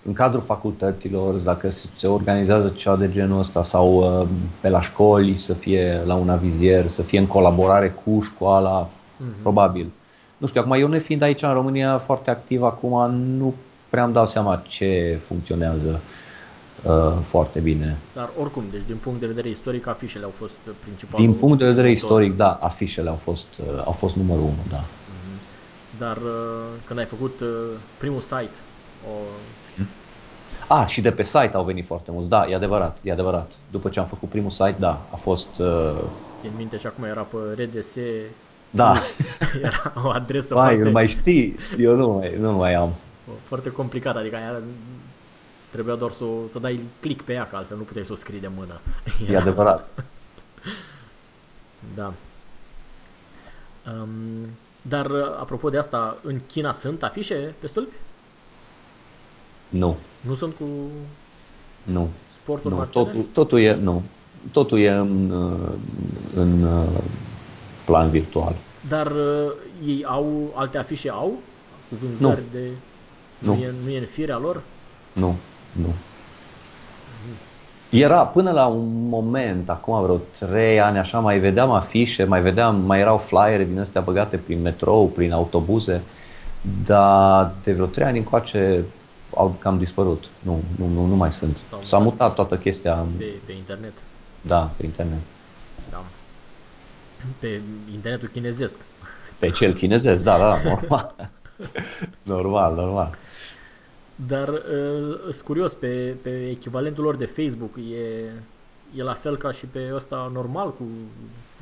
[0.06, 4.28] în cadrul facultăților, dacă se- se organizează ceva de genul ăsta sau uh,
[4.60, 8.88] pe la școli să fie la un avizier, să fie în colaborare cu școala,
[9.42, 9.90] probabil.
[10.36, 13.54] Nu știu, acum eu ne fiind aici în România foarte activ acum, nu
[13.88, 15.98] prea îmi dau seama ce funcționează uh,
[17.28, 17.96] foarte bine.
[18.14, 21.58] Dar oricum, deci din punct de vedere istoric, afișele au fost uh, principalul Din punct
[21.58, 22.02] de vedere motor.
[22.02, 24.84] istoric, da, afișele au fost, uh, au fost numărul unu, da.
[25.98, 26.22] Dar uh,
[26.86, 27.48] când ai făcut uh,
[27.98, 28.56] primul site,
[29.08, 29.12] o,
[30.68, 32.28] A, și de pe site au venit foarte mulți.
[32.28, 33.50] Da, e adevărat, e adevărat.
[33.70, 35.48] După ce am făcut primul site, da, a fost...
[35.58, 35.92] Uh,
[36.40, 37.96] țin minte și acum era pe RDS,
[38.70, 38.94] da,
[39.62, 41.56] era o adresă vai, foarte, îl mai știi?
[41.78, 42.92] Eu nu mai, nu mai am.
[43.42, 44.60] foarte complicată, adică aia
[45.72, 48.14] trebuia doar să, o- să dai click pe ea, că altfel nu puteai să o
[48.14, 48.80] scrii de mână.
[49.30, 49.88] E adevărat.
[51.94, 52.12] Da.
[53.87, 54.08] Um,
[54.82, 57.94] dar, uh, apropo de asta, în China sunt afișe pe stâlpi?
[59.68, 60.64] Nu, Nu sunt cu
[61.82, 62.08] nu,
[62.42, 62.78] sporturi nu.
[62.78, 63.06] marțiale?
[63.06, 64.02] Totul, totul e, nu.
[64.52, 65.70] Totul e în, uh,
[66.35, 66.88] în uh,
[67.85, 68.54] plan virtual.
[68.88, 69.52] Dar uh,
[69.87, 71.38] ei au, alte afișe au?
[71.88, 72.68] Cu vânzări de...
[73.38, 73.54] Nu.
[73.54, 74.62] Nu e, nu e în firea lor?
[75.12, 75.37] Nu,
[75.72, 75.94] nu.
[77.90, 82.76] Era până la un moment, acum vreo trei ani, așa, mai vedeam afișe, mai vedeam,
[82.80, 86.02] mai erau flyere din astea băgate prin metrou, prin autobuze,
[86.85, 88.85] dar de vreo trei ani încoace
[89.35, 90.24] au cam dispărut.
[90.38, 91.56] Nu, nu, nu, nu mai sunt.
[91.68, 92.12] S-au S-a mutat.
[92.20, 93.92] mutat toată chestia, în- Pe, pe internet?
[94.40, 95.18] da, pe internet.
[95.90, 96.02] Da.
[97.38, 97.61] Pe
[97.92, 98.78] internetul chinezesc.
[99.38, 101.14] Pe cel chinezesc, da, da, da, normal.
[102.22, 103.14] normal, normal.
[104.26, 108.30] Dar uh, sunt curios, pe, pe echivalentul lor de Facebook e,
[108.96, 110.85] e la fel ca și pe ăsta normal, cu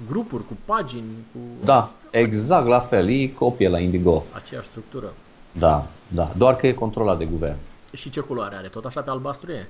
[0.08, 4.24] grupuri, cu pagini, cu Da, exact la fel, e copie la Indigo.
[4.32, 5.12] aceeași structură.
[5.52, 7.56] Da, da, doar că e controlat de guvern.
[7.92, 8.68] Și ce culoare are?
[8.68, 9.68] Tot așa pe albastru e?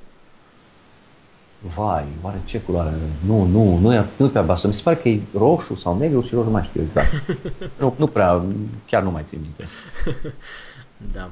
[1.76, 2.98] Vai, oare ce culoare are?
[3.26, 4.68] Nu, nu, nu e, nu e pe albastru.
[4.68, 7.12] Mi se pare că e roșu sau negru și roșu, nu mai știu exact.
[7.80, 8.42] nu, nu prea,
[8.86, 9.68] chiar nu mai țin minte.
[11.12, 11.30] Da.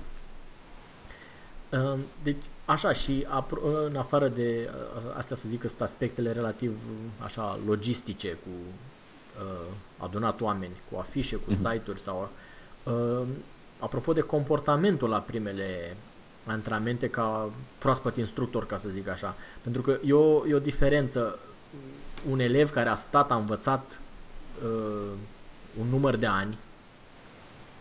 [1.73, 6.33] Uh, Deci, așa, și apro- în afară de uh, astea să zic că sunt aspectele
[6.33, 8.51] relativ uh, așa logistice cu
[9.43, 12.29] uh, adunat oameni, cu afișe, cu site-uri sau
[12.83, 13.27] uh,
[13.79, 15.97] apropo de comportamentul la primele
[16.47, 19.35] antrenamente ca proaspăt instructor, ca să zic așa.
[19.63, 21.39] Pentru că e o, e o diferență.
[22.31, 24.01] Un elev care a stat, a învățat
[24.65, 25.11] uh,
[25.81, 26.59] un număr de ani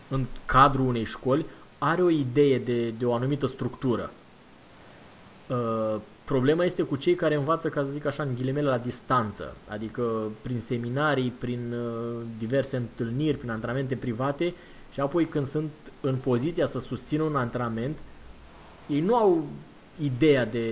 [0.08, 1.46] în cadrul unei școli
[1.78, 4.10] are o idee de, de o anumită structură.
[5.48, 9.56] Uh, problema este cu cei care învață, ca să zic așa, în ghilimele la distanță,
[9.68, 10.02] adică
[10.42, 14.54] prin seminarii, prin uh, diverse întâlniri, prin antrenamente private
[14.92, 17.98] și apoi când sunt în poziția să susțină un antrenament,
[18.86, 19.46] ei nu au
[20.02, 20.68] ideea de...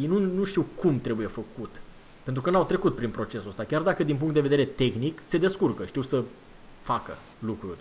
[0.00, 1.80] Ei nu, nu știu cum trebuie făcut.
[2.22, 3.64] Pentru că n-au trecut prin procesul ăsta.
[3.64, 6.22] Chiar dacă din punct de vedere tehnic se descurcă, știu să
[6.82, 7.78] facă lucruri.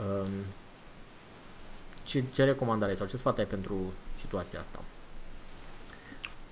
[0.00, 0.28] Um,
[2.10, 3.76] ce, ce recomandare ai sau ce sfat ai pentru
[4.16, 4.82] situația asta?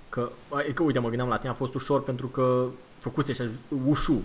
[0.08, 0.30] Că,
[0.68, 2.66] e că uite, mă gândeam la tine, a fost ușor pentru că
[2.98, 3.50] făcuse așa
[3.86, 4.22] ușu.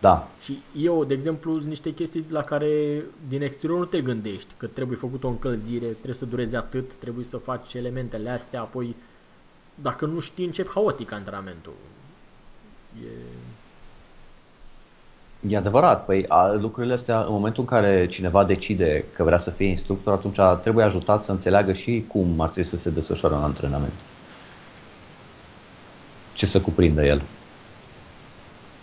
[0.00, 0.28] Da.
[0.40, 4.66] Și eu, de exemplu, sunt niște chestii la care din exterior nu te gândești, că
[4.66, 8.96] trebuie făcut o încălzire, trebuie să dureze atât, trebuie să faci elementele astea, apoi
[9.74, 11.72] dacă nu știi, încep haotic antrenamentul.
[13.04, 13.08] E...
[15.48, 19.50] E adevărat, păi a, lucrurile astea, în momentul în care cineva decide că vrea să
[19.50, 23.42] fie instructor, atunci trebuie ajutat să înțeleagă și cum ar trebui să se desfășoare un
[23.42, 23.92] antrenament.
[26.34, 27.22] Ce să cuprindă el.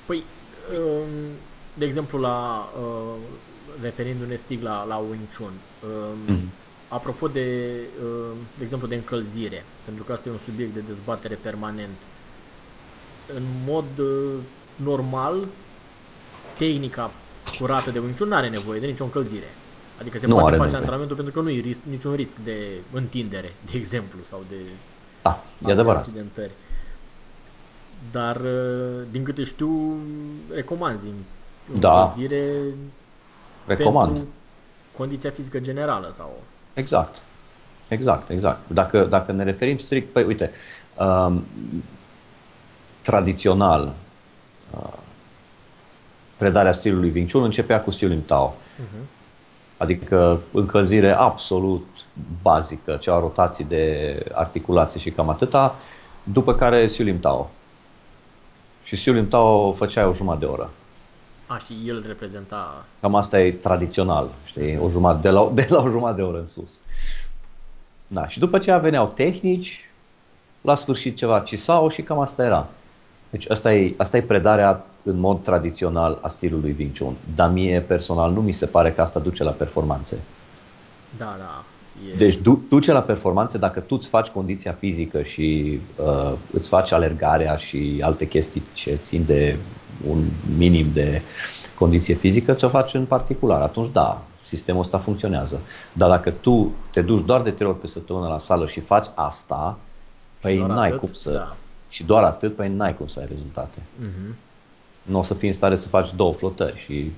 [0.06, 0.24] Păi,
[0.80, 1.10] um,
[1.74, 3.16] de exemplu, la, uh,
[3.82, 6.40] referindu-ne stig la, la Wing Chun, mm-hmm.
[6.88, 11.36] apropo de, uh, de exemplu, de încălzire, pentru că asta e un subiect de dezbatere
[11.42, 11.98] permanent,
[13.36, 14.34] în mod uh,
[14.76, 15.48] normal,
[16.60, 17.12] tehnica
[17.60, 19.50] curată de Wing Chun nu are nevoie de nicio încălzire.
[20.00, 20.76] Adică se nu poate face nevoie.
[20.76, 22.58] antrenamentul pentru că nu e risc, niciun risc de
[22.92, 24.56] întindere, de exemplu, sau de
[25.22, 26.00] da, e adevărat.
[26.00, 26.52] accidentări.
[28.12, 29.98] Dar, uh, din câte știu,
[30.54, 31.08] recomanzi
[31.80, 32.02] da.
[32.02, 32.64] încălzire
[33.66, 34.12] Recomand.
[34.12, 34.28] pentru
[34.98, 36.42] condiția fizică generală sau...
[36.74, 37.18] Exact.
[37.88, 38.60] Exact, exact.
[38.68, 40.52] Dacă, dacă ne referim strict, păi uite,
[40.98, 41.44] um,
[43.02, 43.94] tradițional,
[44.78, 44.94] uh,
[46.40, 48.56] predarea stilului Wing Chun începea cu Siu Lim Tao.
[48.56, 49.06] Uh-huh.
[49.78, 51.88] Adică încălzire absolut
[52.42, 55.76] bazică, cea rotații de articulație și cam atâta,
[56.24, 57.50] după care Siu Lim Tao.
[58.84, 60.70] Și Siu Lim Tao făcea o jumătate de oră.
[61.48, 62.86] A, și el reprezenta...
[63.02, 66.38] Cam asta e tradițional, știi, o jumătate, de, la, de la o jumătate de oră
[66.38, 66.80] în sus.
[68.08, 69.90] Da, și după aceea veneau tehnici,
[70.62, 72.68] la sfârșit ceva Cisao și cam asta era.
[73.30, 77.14] Deci asta e, asta e predarea în mod tradițional a stilului Wing Chun.
[77.36, 80.18] Dar mie personal nu mi se pare că asta duce la performanțe.
[81.18, 81.64] Da, da.
[82.14, 82.18] E...
[82.18, 86.92] Deci du- duce la performanțe dacă tu îți faci condiția fizică și uh, îți faci
[86.92, 89.58] alergarea și alte chestii ce țin de
[90.08, 90.24] un
[90.58, 91.22] minim de
[91.76, 93.62] condiție fizică, ți-o faci în particular.
[93.62, 95.60] Atunci da, sistemul ăsta funcționează.
[95.94, 99.06] Dar dacă tu te duci doar de trei ori pe săptămână la sală și faci
[99.14, 99.78] asta,
[100.42, 101.32] păi n-ai atât, cum să...
[101.32, 101.56] Da.
[101.90, 103.80] Și doar atât, păi n-ai cum să ai rezultate.
[103.80, 104.36] Uh-huh.
[105.02, 107.12] Nu o să fii în stare să faci două flotări și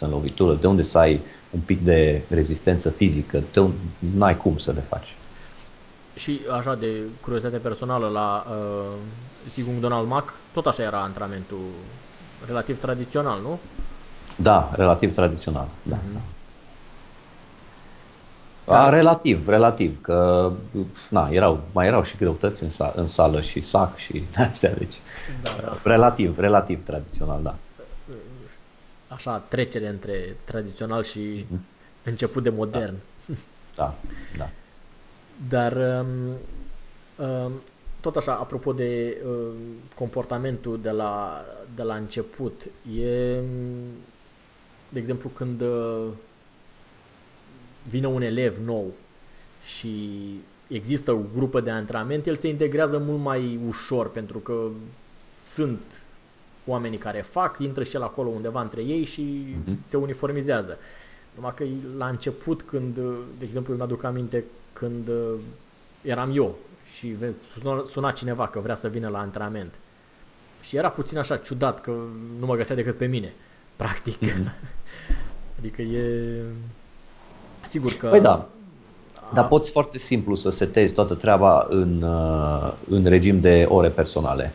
[0.00, 1.20] în lovitură, de unde să ai
[1.50, 3.42] un pic de rezistență fizică,
[3.98, 5.14] nu ai cum să le faci.
[6.14, 8.96] Și așa de curiozitate personală la uh,
[9.52, 11.64] Sigung Donald Mac, tot așa era antrenamentul
[12.46, 13.58] relativ tradițional, nu?
[14.36, 15.68] Da, relativ tradițional.
[15.82, 15.96] Da.
[15.96, 16.12] Uh-huh.
[16.12, 16.20] Da.
[18.74, 20.50] A, relativ, relativ, că
[21.08, 24.94] na, erau, mai erau și greutăți în, sa, în sală și sac și astea, deci
[25.42, 25.78] da, da.
[25.84, 27.54] relativ, relativ tradițional, da.
[29.08, 32.04] Așa, trecere între tradițional și mm-hmm.
[32.04, 32.94] început de modern.
[33.26, 33.34] Da,
[33.76, 33.94] da.
[34.38, 34.50] da.
[35.48, 37.52] Dar um, um,
[38.00, 39.54] tot așa, apropo de um,
[39.94, 42.62] comportamentul de la, de la început,
[43.00, 43.40] e,
[44.88, 46.06] de exemplu, când uh,
[47.88, 48.92] vine un elev nou
[49.64, 50.18] și
[50.66, 54.68] există o grupă de antrenament, el se integrează mult mai ușor pentru că
[55.42, 56.02] sunt
[56.66, 59.86] oamenii care fac, intră și el acolo undeva între ei și uh-huh.
[59.86, 60.78] se uniformizează.
[61.34, 61.64] Numai că
[61.96, 62.94] la început, când,
[63.38, 65.34] de exemplu, îmi aduc aminte când uh,
[66.02, 66.58] eram eu
[66.96, 67.16] și
[67.60, 69.74] suna, suna cineva că vrea să vină la antrenament
[70.60, 71.90] și era puțin așa ciudat că
[72.38, 73.32] nu mă găsea decât pe mine,
[73.76, 74.18] practic.
[74.18, 74.52] Uh-huh.
[75.58, 76.42] adică e
[77.60, 78.06] Sigur că...
[78.06, 78.46] Păi da.
[79.34, 84.52] Dar poți foarte simplu să setezi toată treaba în, uh, în regim de ore personale.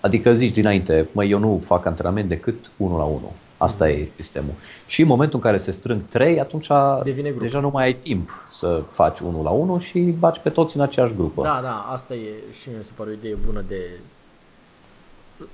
[0.00, 3.32] Adică zici dinainte, măi, eu nu fac antrenament decât 1 la 1.
[3.56, 3.90] Asta mm.
[3.90, 4.52] e sistemul.
[4.86, 6.66] Și în momentul în care se strâng 3, atunci
[7.02, 7.42] Devine grup.
[7.42, 10.82] deja nu mai ai timp să faci 1 la 1 și baci pe toți în
[10.82, 11.42] aceeași grupă.
[11.42, 13.90] Da, da, asta e și mi se pare o idee bună de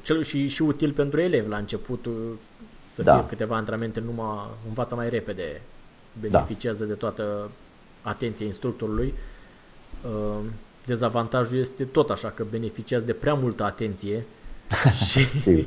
[0.03, 2.09] cel și, și util pentru elevi la început
[2.93, 3.15] să da.
[3.15, 5.61] fie câteva antrenamente numai învață mai repede
[6.21, 6.89] beneficiază da.
[6.89, 7.51] de toată
[8.03, 9.15] atenția instructorului.
[10.05, 10.45] Uh,
[10.87, 14.25] dezavantajul este tot așa că beneficiază de prea multă atenție
[15.11, 15.27] și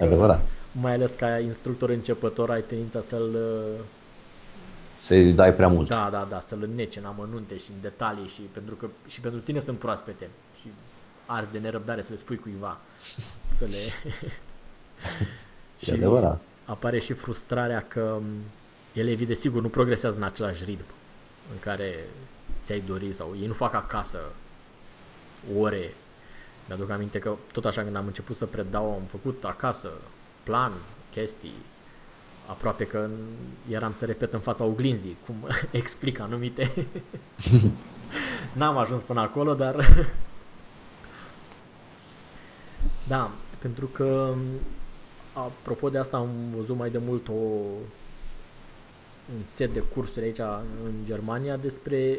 [0.00, 0.46] adevărat.
[0.72, 3.84] mai ales ca instructor începător ai tendința să-l uh,
[5.02, 5.88] să-i dai prea mult.
[5.88, 9.40] Da, da, da, să-l înnece în amănunte și în detalii și pentru că și pentru
[9.40, 10.28] tine sunt proaspete
[10.60, 10.68] și
[11.26, 12.78] arzi de nerăbdare să le spui cuiva
[13.46, 13.78] să le
[15.84, 16.40] și adevărat.
[16.64, 18.18] apare și frustrarea că
[18.92, 20.84] elevii desigur nu progresează în același ritm.
[21.52, 21.94] în care
[22.62, 24.18] ți-ai dori sau ei nu fac acasă
[25.58, 25.94] ore.
[26.66, 29.90] Mi-aduc aminte că tot așa când am început să predau am făcut acasă
[30.42, 30.72] plan,
[31.10, 31.54] chestii,
[32.46, 33.08] aproape că
[33.68, 35.34] eram să repet în fața oglinzii, cum
[35.70, 36.70] explic anumite.
[38.58, 39.86] N-am ajuns până acolo, dar...
[43.08, 44.34] da, pentru că
[45.32, 47.32] apropo de asta am văzut mai de mult o,
[49.36, 50.38] un set de cursuri aici
[50.84, 52.18] în Germania despre,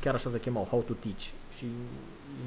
[0.00, 1.22] chiar așa se chemau, How to Teach
[1.56, 1.66] și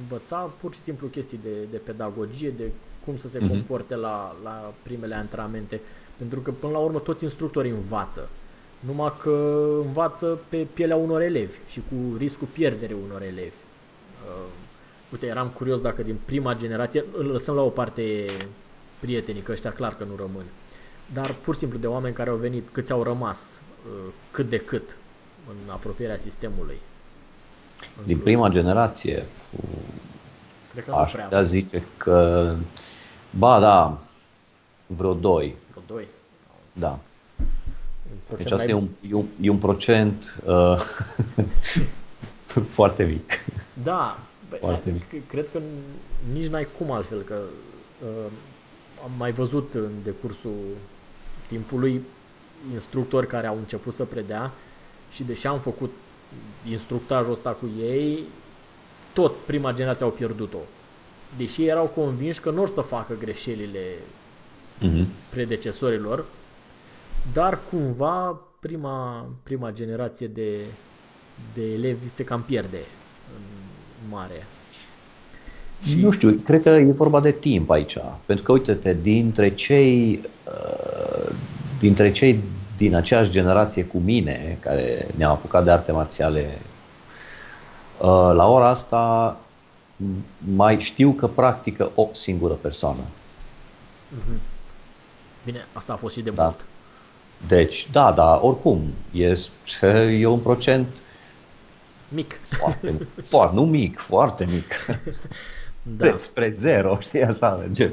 [0.01, 2.71] învăța pur și simplu chestii de, de pedagogie, de
[3.05, 3.47] cum să se uh-huh.
[3.47, 5.81] comporte la, la primele antrenamente.
[6.17, 8.29] Pentru că până la urmă toți instructorii învață.
[8.79, 13.55] Numai că învață pe pielea unor elevi și cu riscul pierderii unor elevi.
[14.25, 14.47] Uh,
[15.11, 18.25] uite, eram curios dacă din prima generație, îl lăsăm la o parte
[18.99, 20.43] prietenii, că ăștia clar că nu rămân.
[21.13, 24.57] Dar pur și simplu de oameni care au venit, câți au rămas, uh, cât de
[24.57, 24.95] cât
[25.49, 26.77] în apropierea sistemului.
[28.05, 29.25] Din prima generație,
[30.71, 32.55] Cred că aș putea zice că,
[33.29, 33.97] ba da,
[34.87, 35.55] vreo doi.
[35.69, 36.07] Vreo doi?
[36.73, 36.99] Da.
[38.37, 38.67] Deci asta mai...
[38.69, 40.81] e, un, e, un, e un procent uh,
[42.77, 43.31] foarte mic.
[43.83, 44.19] Da,
[44.59, 45.27] foarte mic.
[45.27, 45.59] cred că
[46.33, 47.35] nici n-ai cum altfel, că
[48.01, 48.31] uh,
[49.03, 50.51] am mai văzut în decursul
[51.49, 52.03] timpului
[52.73, 54.51] instructori care au început să predea
[55.11, 55.91] și deși am făcut
[56.69, 58.23] instructajul ăsta cu ei,
[59.13, 60.59] tot prima generație au pierdut-o.
[61.37, 63.93] Deși erau convinși că nu or să facă greșelile
[64.81, 65.05] uh-huh.
[65.29, 66.25] predecesorilor,
[67.33, 70.59] dar cumva prima, prima generație de,
[71.53, 72.79] de elevi se cam pierde
[73.35, 74.45] în mare.
[75.87, 75.99] Și...
[75.99, 77.97] Nu știu, cred că e vorba de timp aici.
[78.25, 81.31] Pentru că, uite-te, dintre cei, uh,
[81.79, 82.39] dintre cei
[82.77, 86.57] din aceeași generație cu mine, care ne-am apucat de arte marțiale,
[87.97, 89.37] uh, la ora asta
[90.55, 93.01] mai știu că practică o singură persoană.
[94.13, 94.39] Mm-hmm.
[95.45, 96.43] Bine, asta a fost și de da.
[96.43, 96.65] mult.
[97.47, 99.37] Deci, da, da, oricum, e,
[100.19, 100.87] e un procent
[102.07, 102.39] mic.
[102.43, 104.73] Foarte, foarte, nu mic, foarte mic.
[105.81, 106.05] Da.
[106.05, 107.91] Spre, spre zero, știi, așa merge.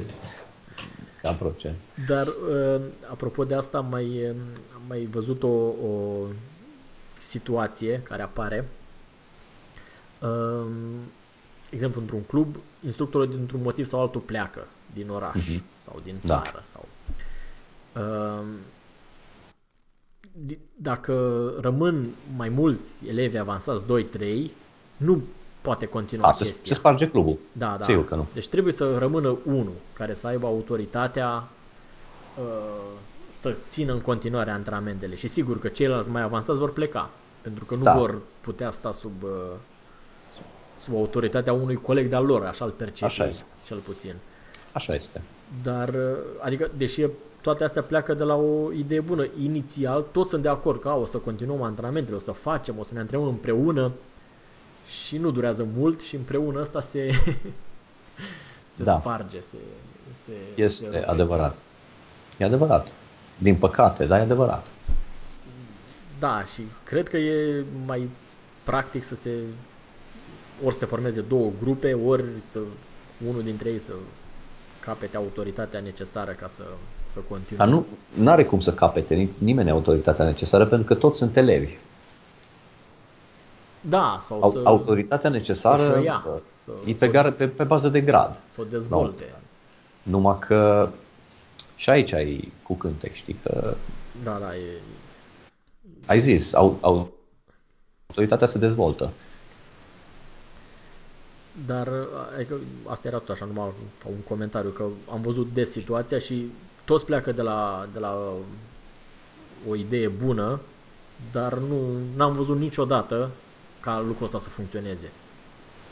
[1.21, 1.75] Ca procent.
[2.07, 2.81] Dar, uh,
[3.11, 4.35] apropo de asta, am mai,
[4.73, 6.25] am mai văzut o, o
[7.19, 8.67] situație care apare.
[10.21, 10.71] Um,
[11.69, 15.61] exemplu, într-un club, instructorul dintr-un motiv sau altul pleacă din oraș uh-huh.
[15.83, 16.27] sau din da.
[16.27, 16.51] țară.
[16.53, 16.61] Da.
[16.63, 16.87] sau
[17.95, 18.47] uh,
[20.75, 24.51] Dacă rămân mai mulți elevi avansați, 2-3,
[24.97, 25.23] nu
[25.67, 26.53] poate continua A, chestia.
[26.53, 27.37] Se, se sparge clubul.
[27.51, 27.83] Da, da.
[27.83, 28.27] Sigur că nu.
[28.33, 31.47] Deci trebuie să rămână unul care să aibă autoritatea
[32.39, 32.43] uh,
[33.31, 35.15] să țină în continuare antrenamentele.
[35.15, 37.09] Și sigur că ceilalți mai avansați vor pleca,
[37.41, 37.97] pentru că nu da.
[37.97, 39.29] vor putea sta sub uh,
[40.77, 43.45] sub autoritatea unui coleg de-al lor, așa îl percep așa este.
[43.65, 44.13] cel puțin.
[44.71, 45.21] Așa este.
[45.63, 45.95] Dar,
[46.39, 47.05] adică, deși
[47.41, 49.27] toate astea pleacă de la o idee bună.
[49.41, 52.83] Inițial, toți sunt de acord că a, o să continuăm antrenamentele, o să facem, o
[52.83, 53.91] să ne antrenăm împreună
[54.89, 57.11] și nu durează mult și împreună ăsta se,
[58.75, 58.97] se da.
[58.99, 59.57] sparge, se,
[60.23, 61.55] se Este se adevărat.
[62.37, 62.87] E adevărat.
[63.37, 64.65] Din păcate, dar e adevărat.
[66.19, 68.09] Da, și cred că e mai
[68.63, 69.31] practic să se
[70.63, 72.59] ori să formeze două grupe, ori să
[73.27, 73.91] unul dintre ei să
[74.79, 76.63] capete autoritatea necesară ca să,
[77.07, 77.65] să continue.
[77.65, 77.83] Dar
[78.13, 81.77] nu are cum să capete nimeni autoritatea necesară pentru că toți sunt elevi.
[83.89, 87.89] Da, sau Au, să, autoritatea necesară să ia, să, e pe, să, pe, pe bază
[87.89, 88.39] de grad.
[88.47, 89.23] Să o dezvolte.
[90.03, 90.17] No.
[90.17, 90.89] Numai că
[91.75, 93.75] și aici ai cu cântec, știi că...
[94.23, 94.81] Da, da, e...
[96.05, 97.11] Ai zis, au, au,
[98.07, 99.09] autoritatea se dezvoltă.
[101.65, 101.89] Dar
[102.35, 103.69] adică, asta era tot așa, numai
[104.05, 106.51] un comentariu, că am văzut des situația și
[106.85, 108.33] toți pleacă de la, de la
[109.69, 110.59] o idee bună,
[111.31, 113.29] dar nu am văzut niciodată
[113.87, 115.09] ca lucrul ăsta să funcționeze.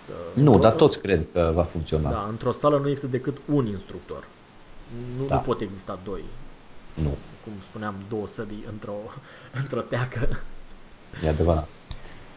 [0.06, 2.10] Să, nu, dar toți cred că va funcționa.
[2.10, 4.28] Da, într-o sală nu există decât un instructor.
[5.20, 5.36] Nu, da.
[5.36, 6.24] nu pot exista doi.
[6.94, 7.18] Nu.
[7.44, 8.98] Cum spuneam, două săbii într-o,
[9.62, 10.40] într-o teacă.
[11.24, 11.68] E adevărat.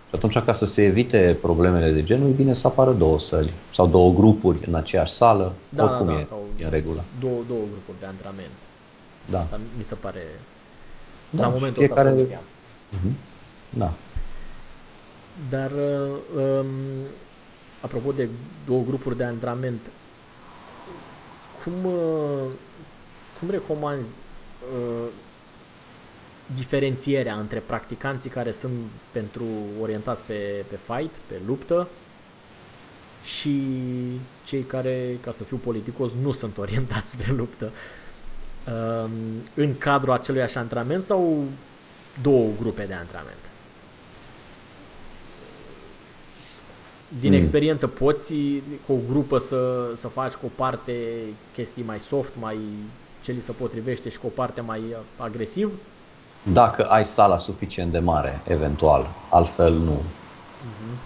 [0.08, 3.52] Și atunci, ca să se evite problemele de genul, e bine să apară două săli
[3.74, 7.04] sau două grupuri în aceeași sală, da, oricum da, da, e, sau e în regulă.
[7.20, 8.58] Două, două grupuri de antrenament.
[9.30, 9.38] Da.
[9.38, 10.22] Asta mi se pare,
[11.30, 12.20] da, la momentul fiecare...
[12.20, 13.12] ăsta, uh-huh.
[13.70, 13.92] Da.
[15.50, 15.70] Dar,
[16.36, 16.66] um,
[17.80, 18.28] apropo de
[18.66, 19.80] două grupuri de antrenament,
[21.62, 22.50] cum, uh,
[23.38, 24.08] cum recomanzi
[24.76, 25.08] uh,
[26.54, 28.72] diferențierea între practicanții care sunt
[29.10, 29.44] pentru
[29.80, 31.88] orientați pe, pe fight, pe luptă
[33.24, 33.62] și
[34.44, 37.72] cei care, ca să fiu politicos, nu sunt orientați spre luptă
[38.66, 39.10] um,
[39.54, 41.44] în cadrul acelui așa antrenament sau
[42.22, 43.38] două grupe de antrenament?
[47.20, 47.38] Din mm.
[47.38, 48.34] experiență poți
[48.86, 50.92] cu o grupă să, să faci cu o parte
[51.54, 52.58] chestii mai soft, mai
[53.22, 54.82] ce li se potrivește și cu o parte mai
[55.16, 55.72] agresiv?
[56.42, 60.00] Dacă ai sala suficient de mare, eventual, altfel nu.
[60.00, 60.96] Uh-huh.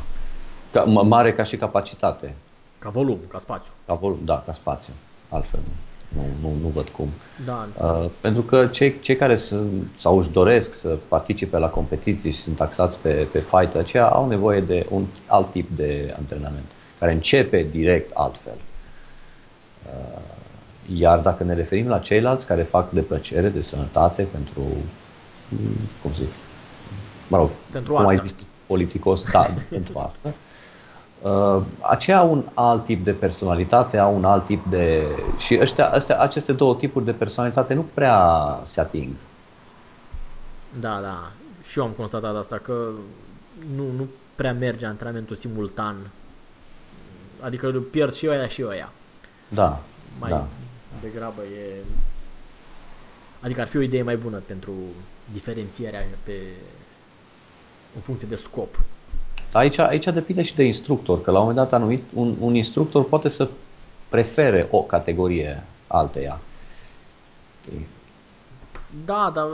[0.73, 2.35] Ca, mare ca și capacitate.
[2.79, 3.73] Ca volum, ca spațiu.
[3.87, 4.93] Ca volum, da, ca spațiu.
[5.29, 5.73] Altfel nu.
[6.15, 7.09] Nu, nu, nu văd cum.
[7.45, 7.69] Da.
[7.83, 12.41] Uh, pentru că cei, cei care sunt, sau își doresc să participe la competiții și
[12.41, 16.67] sunt taxați pe, pe fight, aceia au nevoie de un alt tip de antrenament,
[16.99, 18.57] care începe direct altfel.
[19.87, 20.21] Uh,
[20.97, 24.67] iar dacă ne referim la ceilalți care fac de plăcere, de sănătate, pentru,
[26.03, 26.29] cum zic,
[27.29, 28.33] mă rog, pentru cum ai zis,
[28.67, 30.33] politicos, da, pentru asta, Uh,
[31.81, 35.03] aceia au un alt tip de personalitate, au un alt tip de...
[35.39, 39.13] Și ăștia, astea, aceste două tipuri de personalitate nu prea se ating.
[40.81, 41.31] Da, da.
[41.69, 42.89] Și eu am constatat asta, că
[43.77, 45.97] nu, nu prea merge antrenamentul simultan.
[47.41, 48.93] Adică pierd și aia și aia.
[49.49, 49.81] Da,
[50.19, 50.47] Mai da.
[51.01, 51.85] degrabă e...
[53.41, 54.73] Adică ar fi o idee mai bună pentru
[55.33, 56.33] diferențierea pe...
[57.95, 58.81] în funcție de scop.
[59.53, 63.05] Aici, aici depinde și de instructor, că la un moment dat anumit, un, un instructor
[63.05, 63.49] poate să
[64.09, 66.41] prefere o categorie alteia.
[69.05, 69.49] Da, dar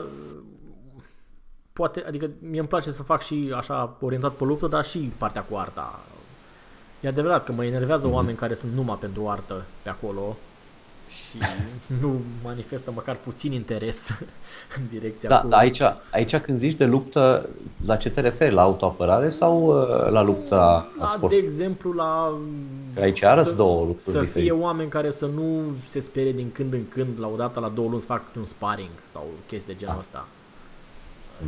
[1.72, 5.42] poate, adică mie îmi place să fac și așa orientat pe luptă, dar și partea
[5.42, 6.00] cu arta.
[7.00, 8.12] E adevărat că mă enervează mm-hmm.
[8.12, 10.36] oameni care sunt numai pentru artă pe acolo
[11.08, 11.38] și
[12.02, 14.08] nu manifestă măcar puțin interes
[14.76, 15.48] în direcția Da, cu...
[15.48, 15.80] da aici,
[16.12, 17.48] aici când zici de luptă,
[17.86, 18.54] la ce te referi?
[18.54, 21.32] La autoapărare sau uh, la lupta la sport?
[21.32, 22.38] De exemplu, la...
[22.94, 24.40] Că aici arăți să, două lucruri Să diferite.
[24.40, 27.68] fie oameni care să nu se sperie din când în când, la o dată, la
[27.68, 30.00] două luni, să facă un sparring sau chestii de genul Da.
[30.00, 30.26] ăsta.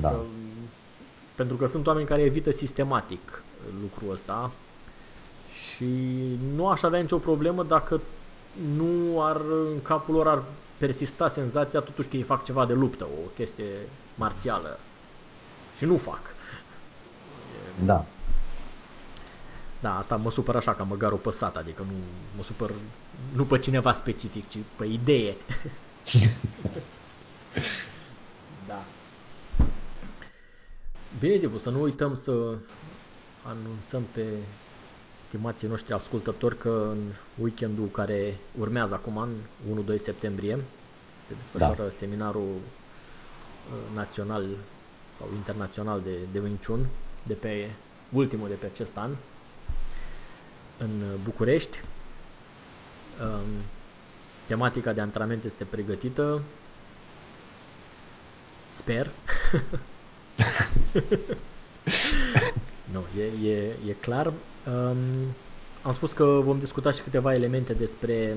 [0.00, 0.08] Da.
[0.08, 0.16] Că,
[1.34, 3.42] pentru că sunt oameni care evită sistematic
[3.82, 4.50] lucrul ăsta
[5.74, 5.84] și
[6.56, 8.00] nu aș avea nicio problemă dacă
[8.76, 9.40] nu ar,
[9.72, 10.42] în capul lor ar
[10.78, 13.64] persista senzația totuși că ei fac ceva de luptă, o chestie
[14.14, 14.78] marțială.
[15.76, 16.20] Și nu fac.
[17.84, 18.04] Da.
[19.80, 21.92] Da, asta mă supăr așa ca măgarul păsat, adică nu
[22.36, 22.70] mă supăr
[23.32, 25.34] nu pe cineva specific, ci pe idee.
[28.68, 28.82] da.
[31.18, 32.54] Bine Zivu, să nu uităm să
[33.42, 34.24] anunțăm pe
[35.30, 36.98] stimații noștri ascultători că în
[37.34, 39.36] weekendul care urmează acum, în
[39.94, 40.58] 1-2 septembrie,
[41.26, 41.90] se desfășoară da.
[41.90, 44.46] seminarul uh, național
[45.18, 46.86] sau internațional de, de Wing Chun,
[47.22, 47.70] de pe
[48.12, 49.10] ultimul de pe acest an,
[50.78, 51.80] în București.
[53.22, 53.62] Um,
[54.46, 56.42] tematica de antrenament este pregătită.
[58.72, 59.10] Sper.
[62.92, 64.26] nu, e, e, e clar.
[64.26, 64.96] Um,
[65.82, 68.36] am spus că vom discuta și câteva elemente despre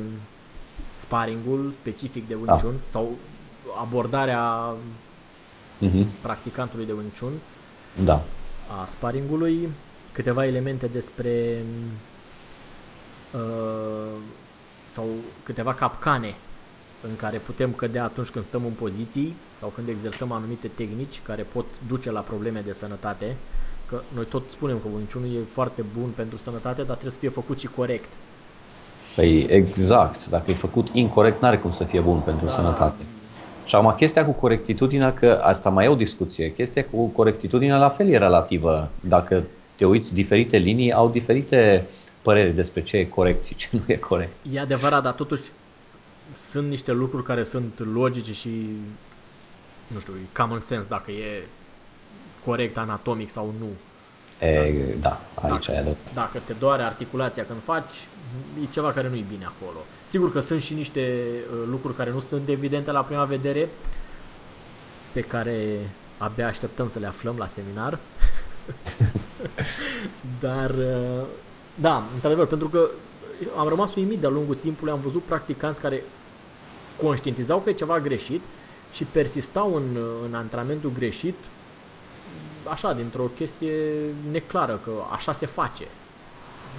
[0.95, 2.55] sparringul specific de Wing Da.
[2.55, 3.11] Chun sau
[3.79, 4.73] abordarea
[5.77, 6.05] Mhm.
[6.21, 7.31] practicantului de Wing Chun
[8.03, 8.23] Da.
[8.81, 9.69] a sparringului,
[10.11, 11.63] câteva elemente despre
[13.33, 14.11] uh,
[14.91, 15.05] sau
[15.43, 16.35] câteva capcane
[17.01, 21.41] în care putem cădea atunci când stăm în poziții sau când exersăm anumite tehnici care
[21.43, 23.35] pot duce la probleme de sănătate.
[23.89, 27.19] Că noi tot spunem că Wing Chun e foarte bun pentru sănătate, dar trebuie să
[27.19, 28.13] fie făcut și corect.
[29.15, 30.29] Păi exact.
[30.29, 32.51] Dacă e făcut incorrect, n-are cum să fie bun pentru Da.
[32.51, 33.03] sănătate.
[33.65, 37.89] Și acum chestia cu corectitudinea, că asta mai e o discuție, chestia cu corectitudinea la
[37.89, 38.89] fel e relativă.
[38.99, 39.43] Dacă
[39.75, 41.85] te uiți, diferite linii au diferite
[42.21, 44.31] păreri despre ce e corect și ce nu e corect.
[44.51, 45.43] E adevărat, dar totuși
[46.35, 48.49] sunt niște lucruri care sunt logice și
[49.87, 51.43] nu știu, e common sense dacă e
[52.45, 53.67] corect anatomic sau nu.
[54.47, 56.13] E, da, aici Dacă- e adevărat.
[56.13, 58.07] Dacă te doare articulația când faci,
[58.63, 59.77] e ceva care nu e bine acolo.
[60.07, 63.69] Sigur că sunt și niște uh, lucruri care nu sunt evidente la prima vedere,
[65.11, 65.79] pe care
[66.17, 67.97] abia așteptăm să le aflăm la seminar.
[70.39, 71.25] Dar, uh,
[71.75, 72.89] da, într-adevăr, pentru că
[73.57, 76.03] am rămas uimit de-a lungul timpului, am văzut practicanți care
[77.01, 78.41] conștientizau că e ceva greșit
[78.93, 81.35] și persistau în, în antrenamentul greșit
[82.69, 83.73] așa, dintr-o chestie
[84.31, 85.87] neclară, că așa se face.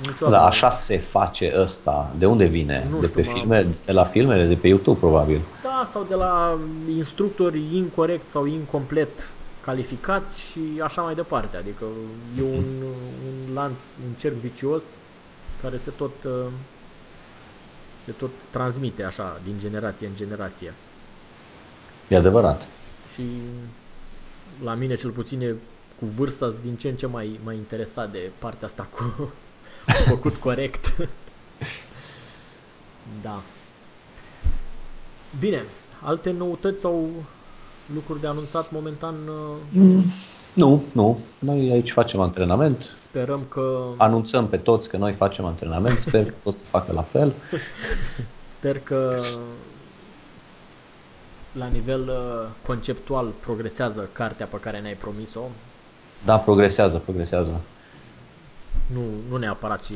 [0.00, 0.30] Niciodată.
[0.30, 2.12] Da, așa se face ăsta.
[2.18, 2.86] De unde vine?
[2.90, 5.40] Nu de știu, pe mă- filme, de la filmele de pe YouTube, probabil.
[5.62, 6.58] Da, sau de la
[6.96, 9.28] instructori incorrect sau incomplet
[9.64, 11.56] calificați și așa mai departe.
[11.56, 11.84] Adică
[12.38, 12.64] e un,
[13.26, 14.84] un lanț, un cerc vicios
[15.62, 16.32] care se tot, uh,
[18.04, 20.74] se tot transmite așa din generație în generație.
[22.08, 22.62] E adevărat.
[23.14, 23.22] Și
[24.64, 25.54] la mine cel puțin e
[25.98, 29.02] cu vârsta sunt din ce în ce mai, mai interesat de partea asta cu,
[29.86, 30.94] cu făcut corect.
[33.22, 33.42] da.
[35.38, 35.62] Bine,
[36.02, 37.08] alte noutăți sau
[37.94, 39.14] lucruri de anunțat momentan
[39.74, 40.04] uh,
[40.52, 41.18] Nu, nu.
[41.38, 42.84] Noi aici facem antrenament.
[42.96, 45.98] sperăm că Anunțăm pe toți că noi facem antrenament.
[45.98, 47.32] Sper că toți să facă la fel.
[48.58, 49.24] sper că
[51.52, 55.40] la nivel uh, conceptual progresează cartea pe care ne-ai promis-o.
[56.24, 57.60] Da, progresează, progresează.
[58.94, 59.00] Nu,
[59.30, 59.94] nu neapărat și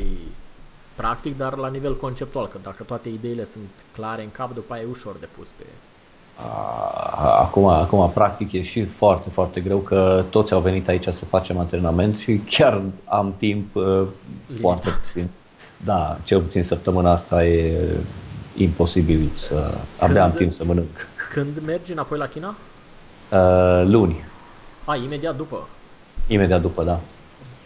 [0.95, 4.83] practic, dar la nivel conceptual, că dacă toate ideile sunt clare în cap, după aia
[4.83, 5.64] e ușor de pus pe...
[6.37, 11.24] A- Acum, acum, practic, e și foarte, foarte greu că toți au venit aici să
[11.24, 14.03] facem antrenament și chiar am timp uh,
[14.61, 15.29] foarte puțin.
[15.85, 17.81] Da, cel puțin săptămâna asta e
[18.57, 19.74] imposibil să...
[19.99, 21.07] Abia am Când- timp să mănânc.
[21.33, 22.55] Când mergi înapoi la China?
[23.33, 24.24] Uh, luni,
[24.85, 25.68] A, imediat după
[26.27, 27.01] imediat după, da.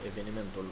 [0.06, 0.64] evenimentul.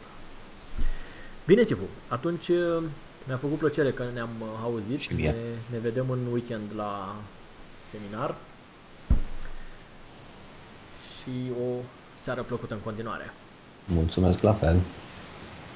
[1.47, 2.83] Bine, Sifu, atunci uh,
[3.27, 5.01] mi-a făcut plăcere că ne-am uh, auzit.
[5.01, 5.31] Și mie.
[5.31, 5.37] Ne,
[5.73, 7.17] ne vedem în weekend la
[7.91, 8.35] seminar.
[11.17, 11.83] Și o
[12.23, 13.33] seară plăcută în continuare.
[13.85, 14.77] Mulțumesc la fel.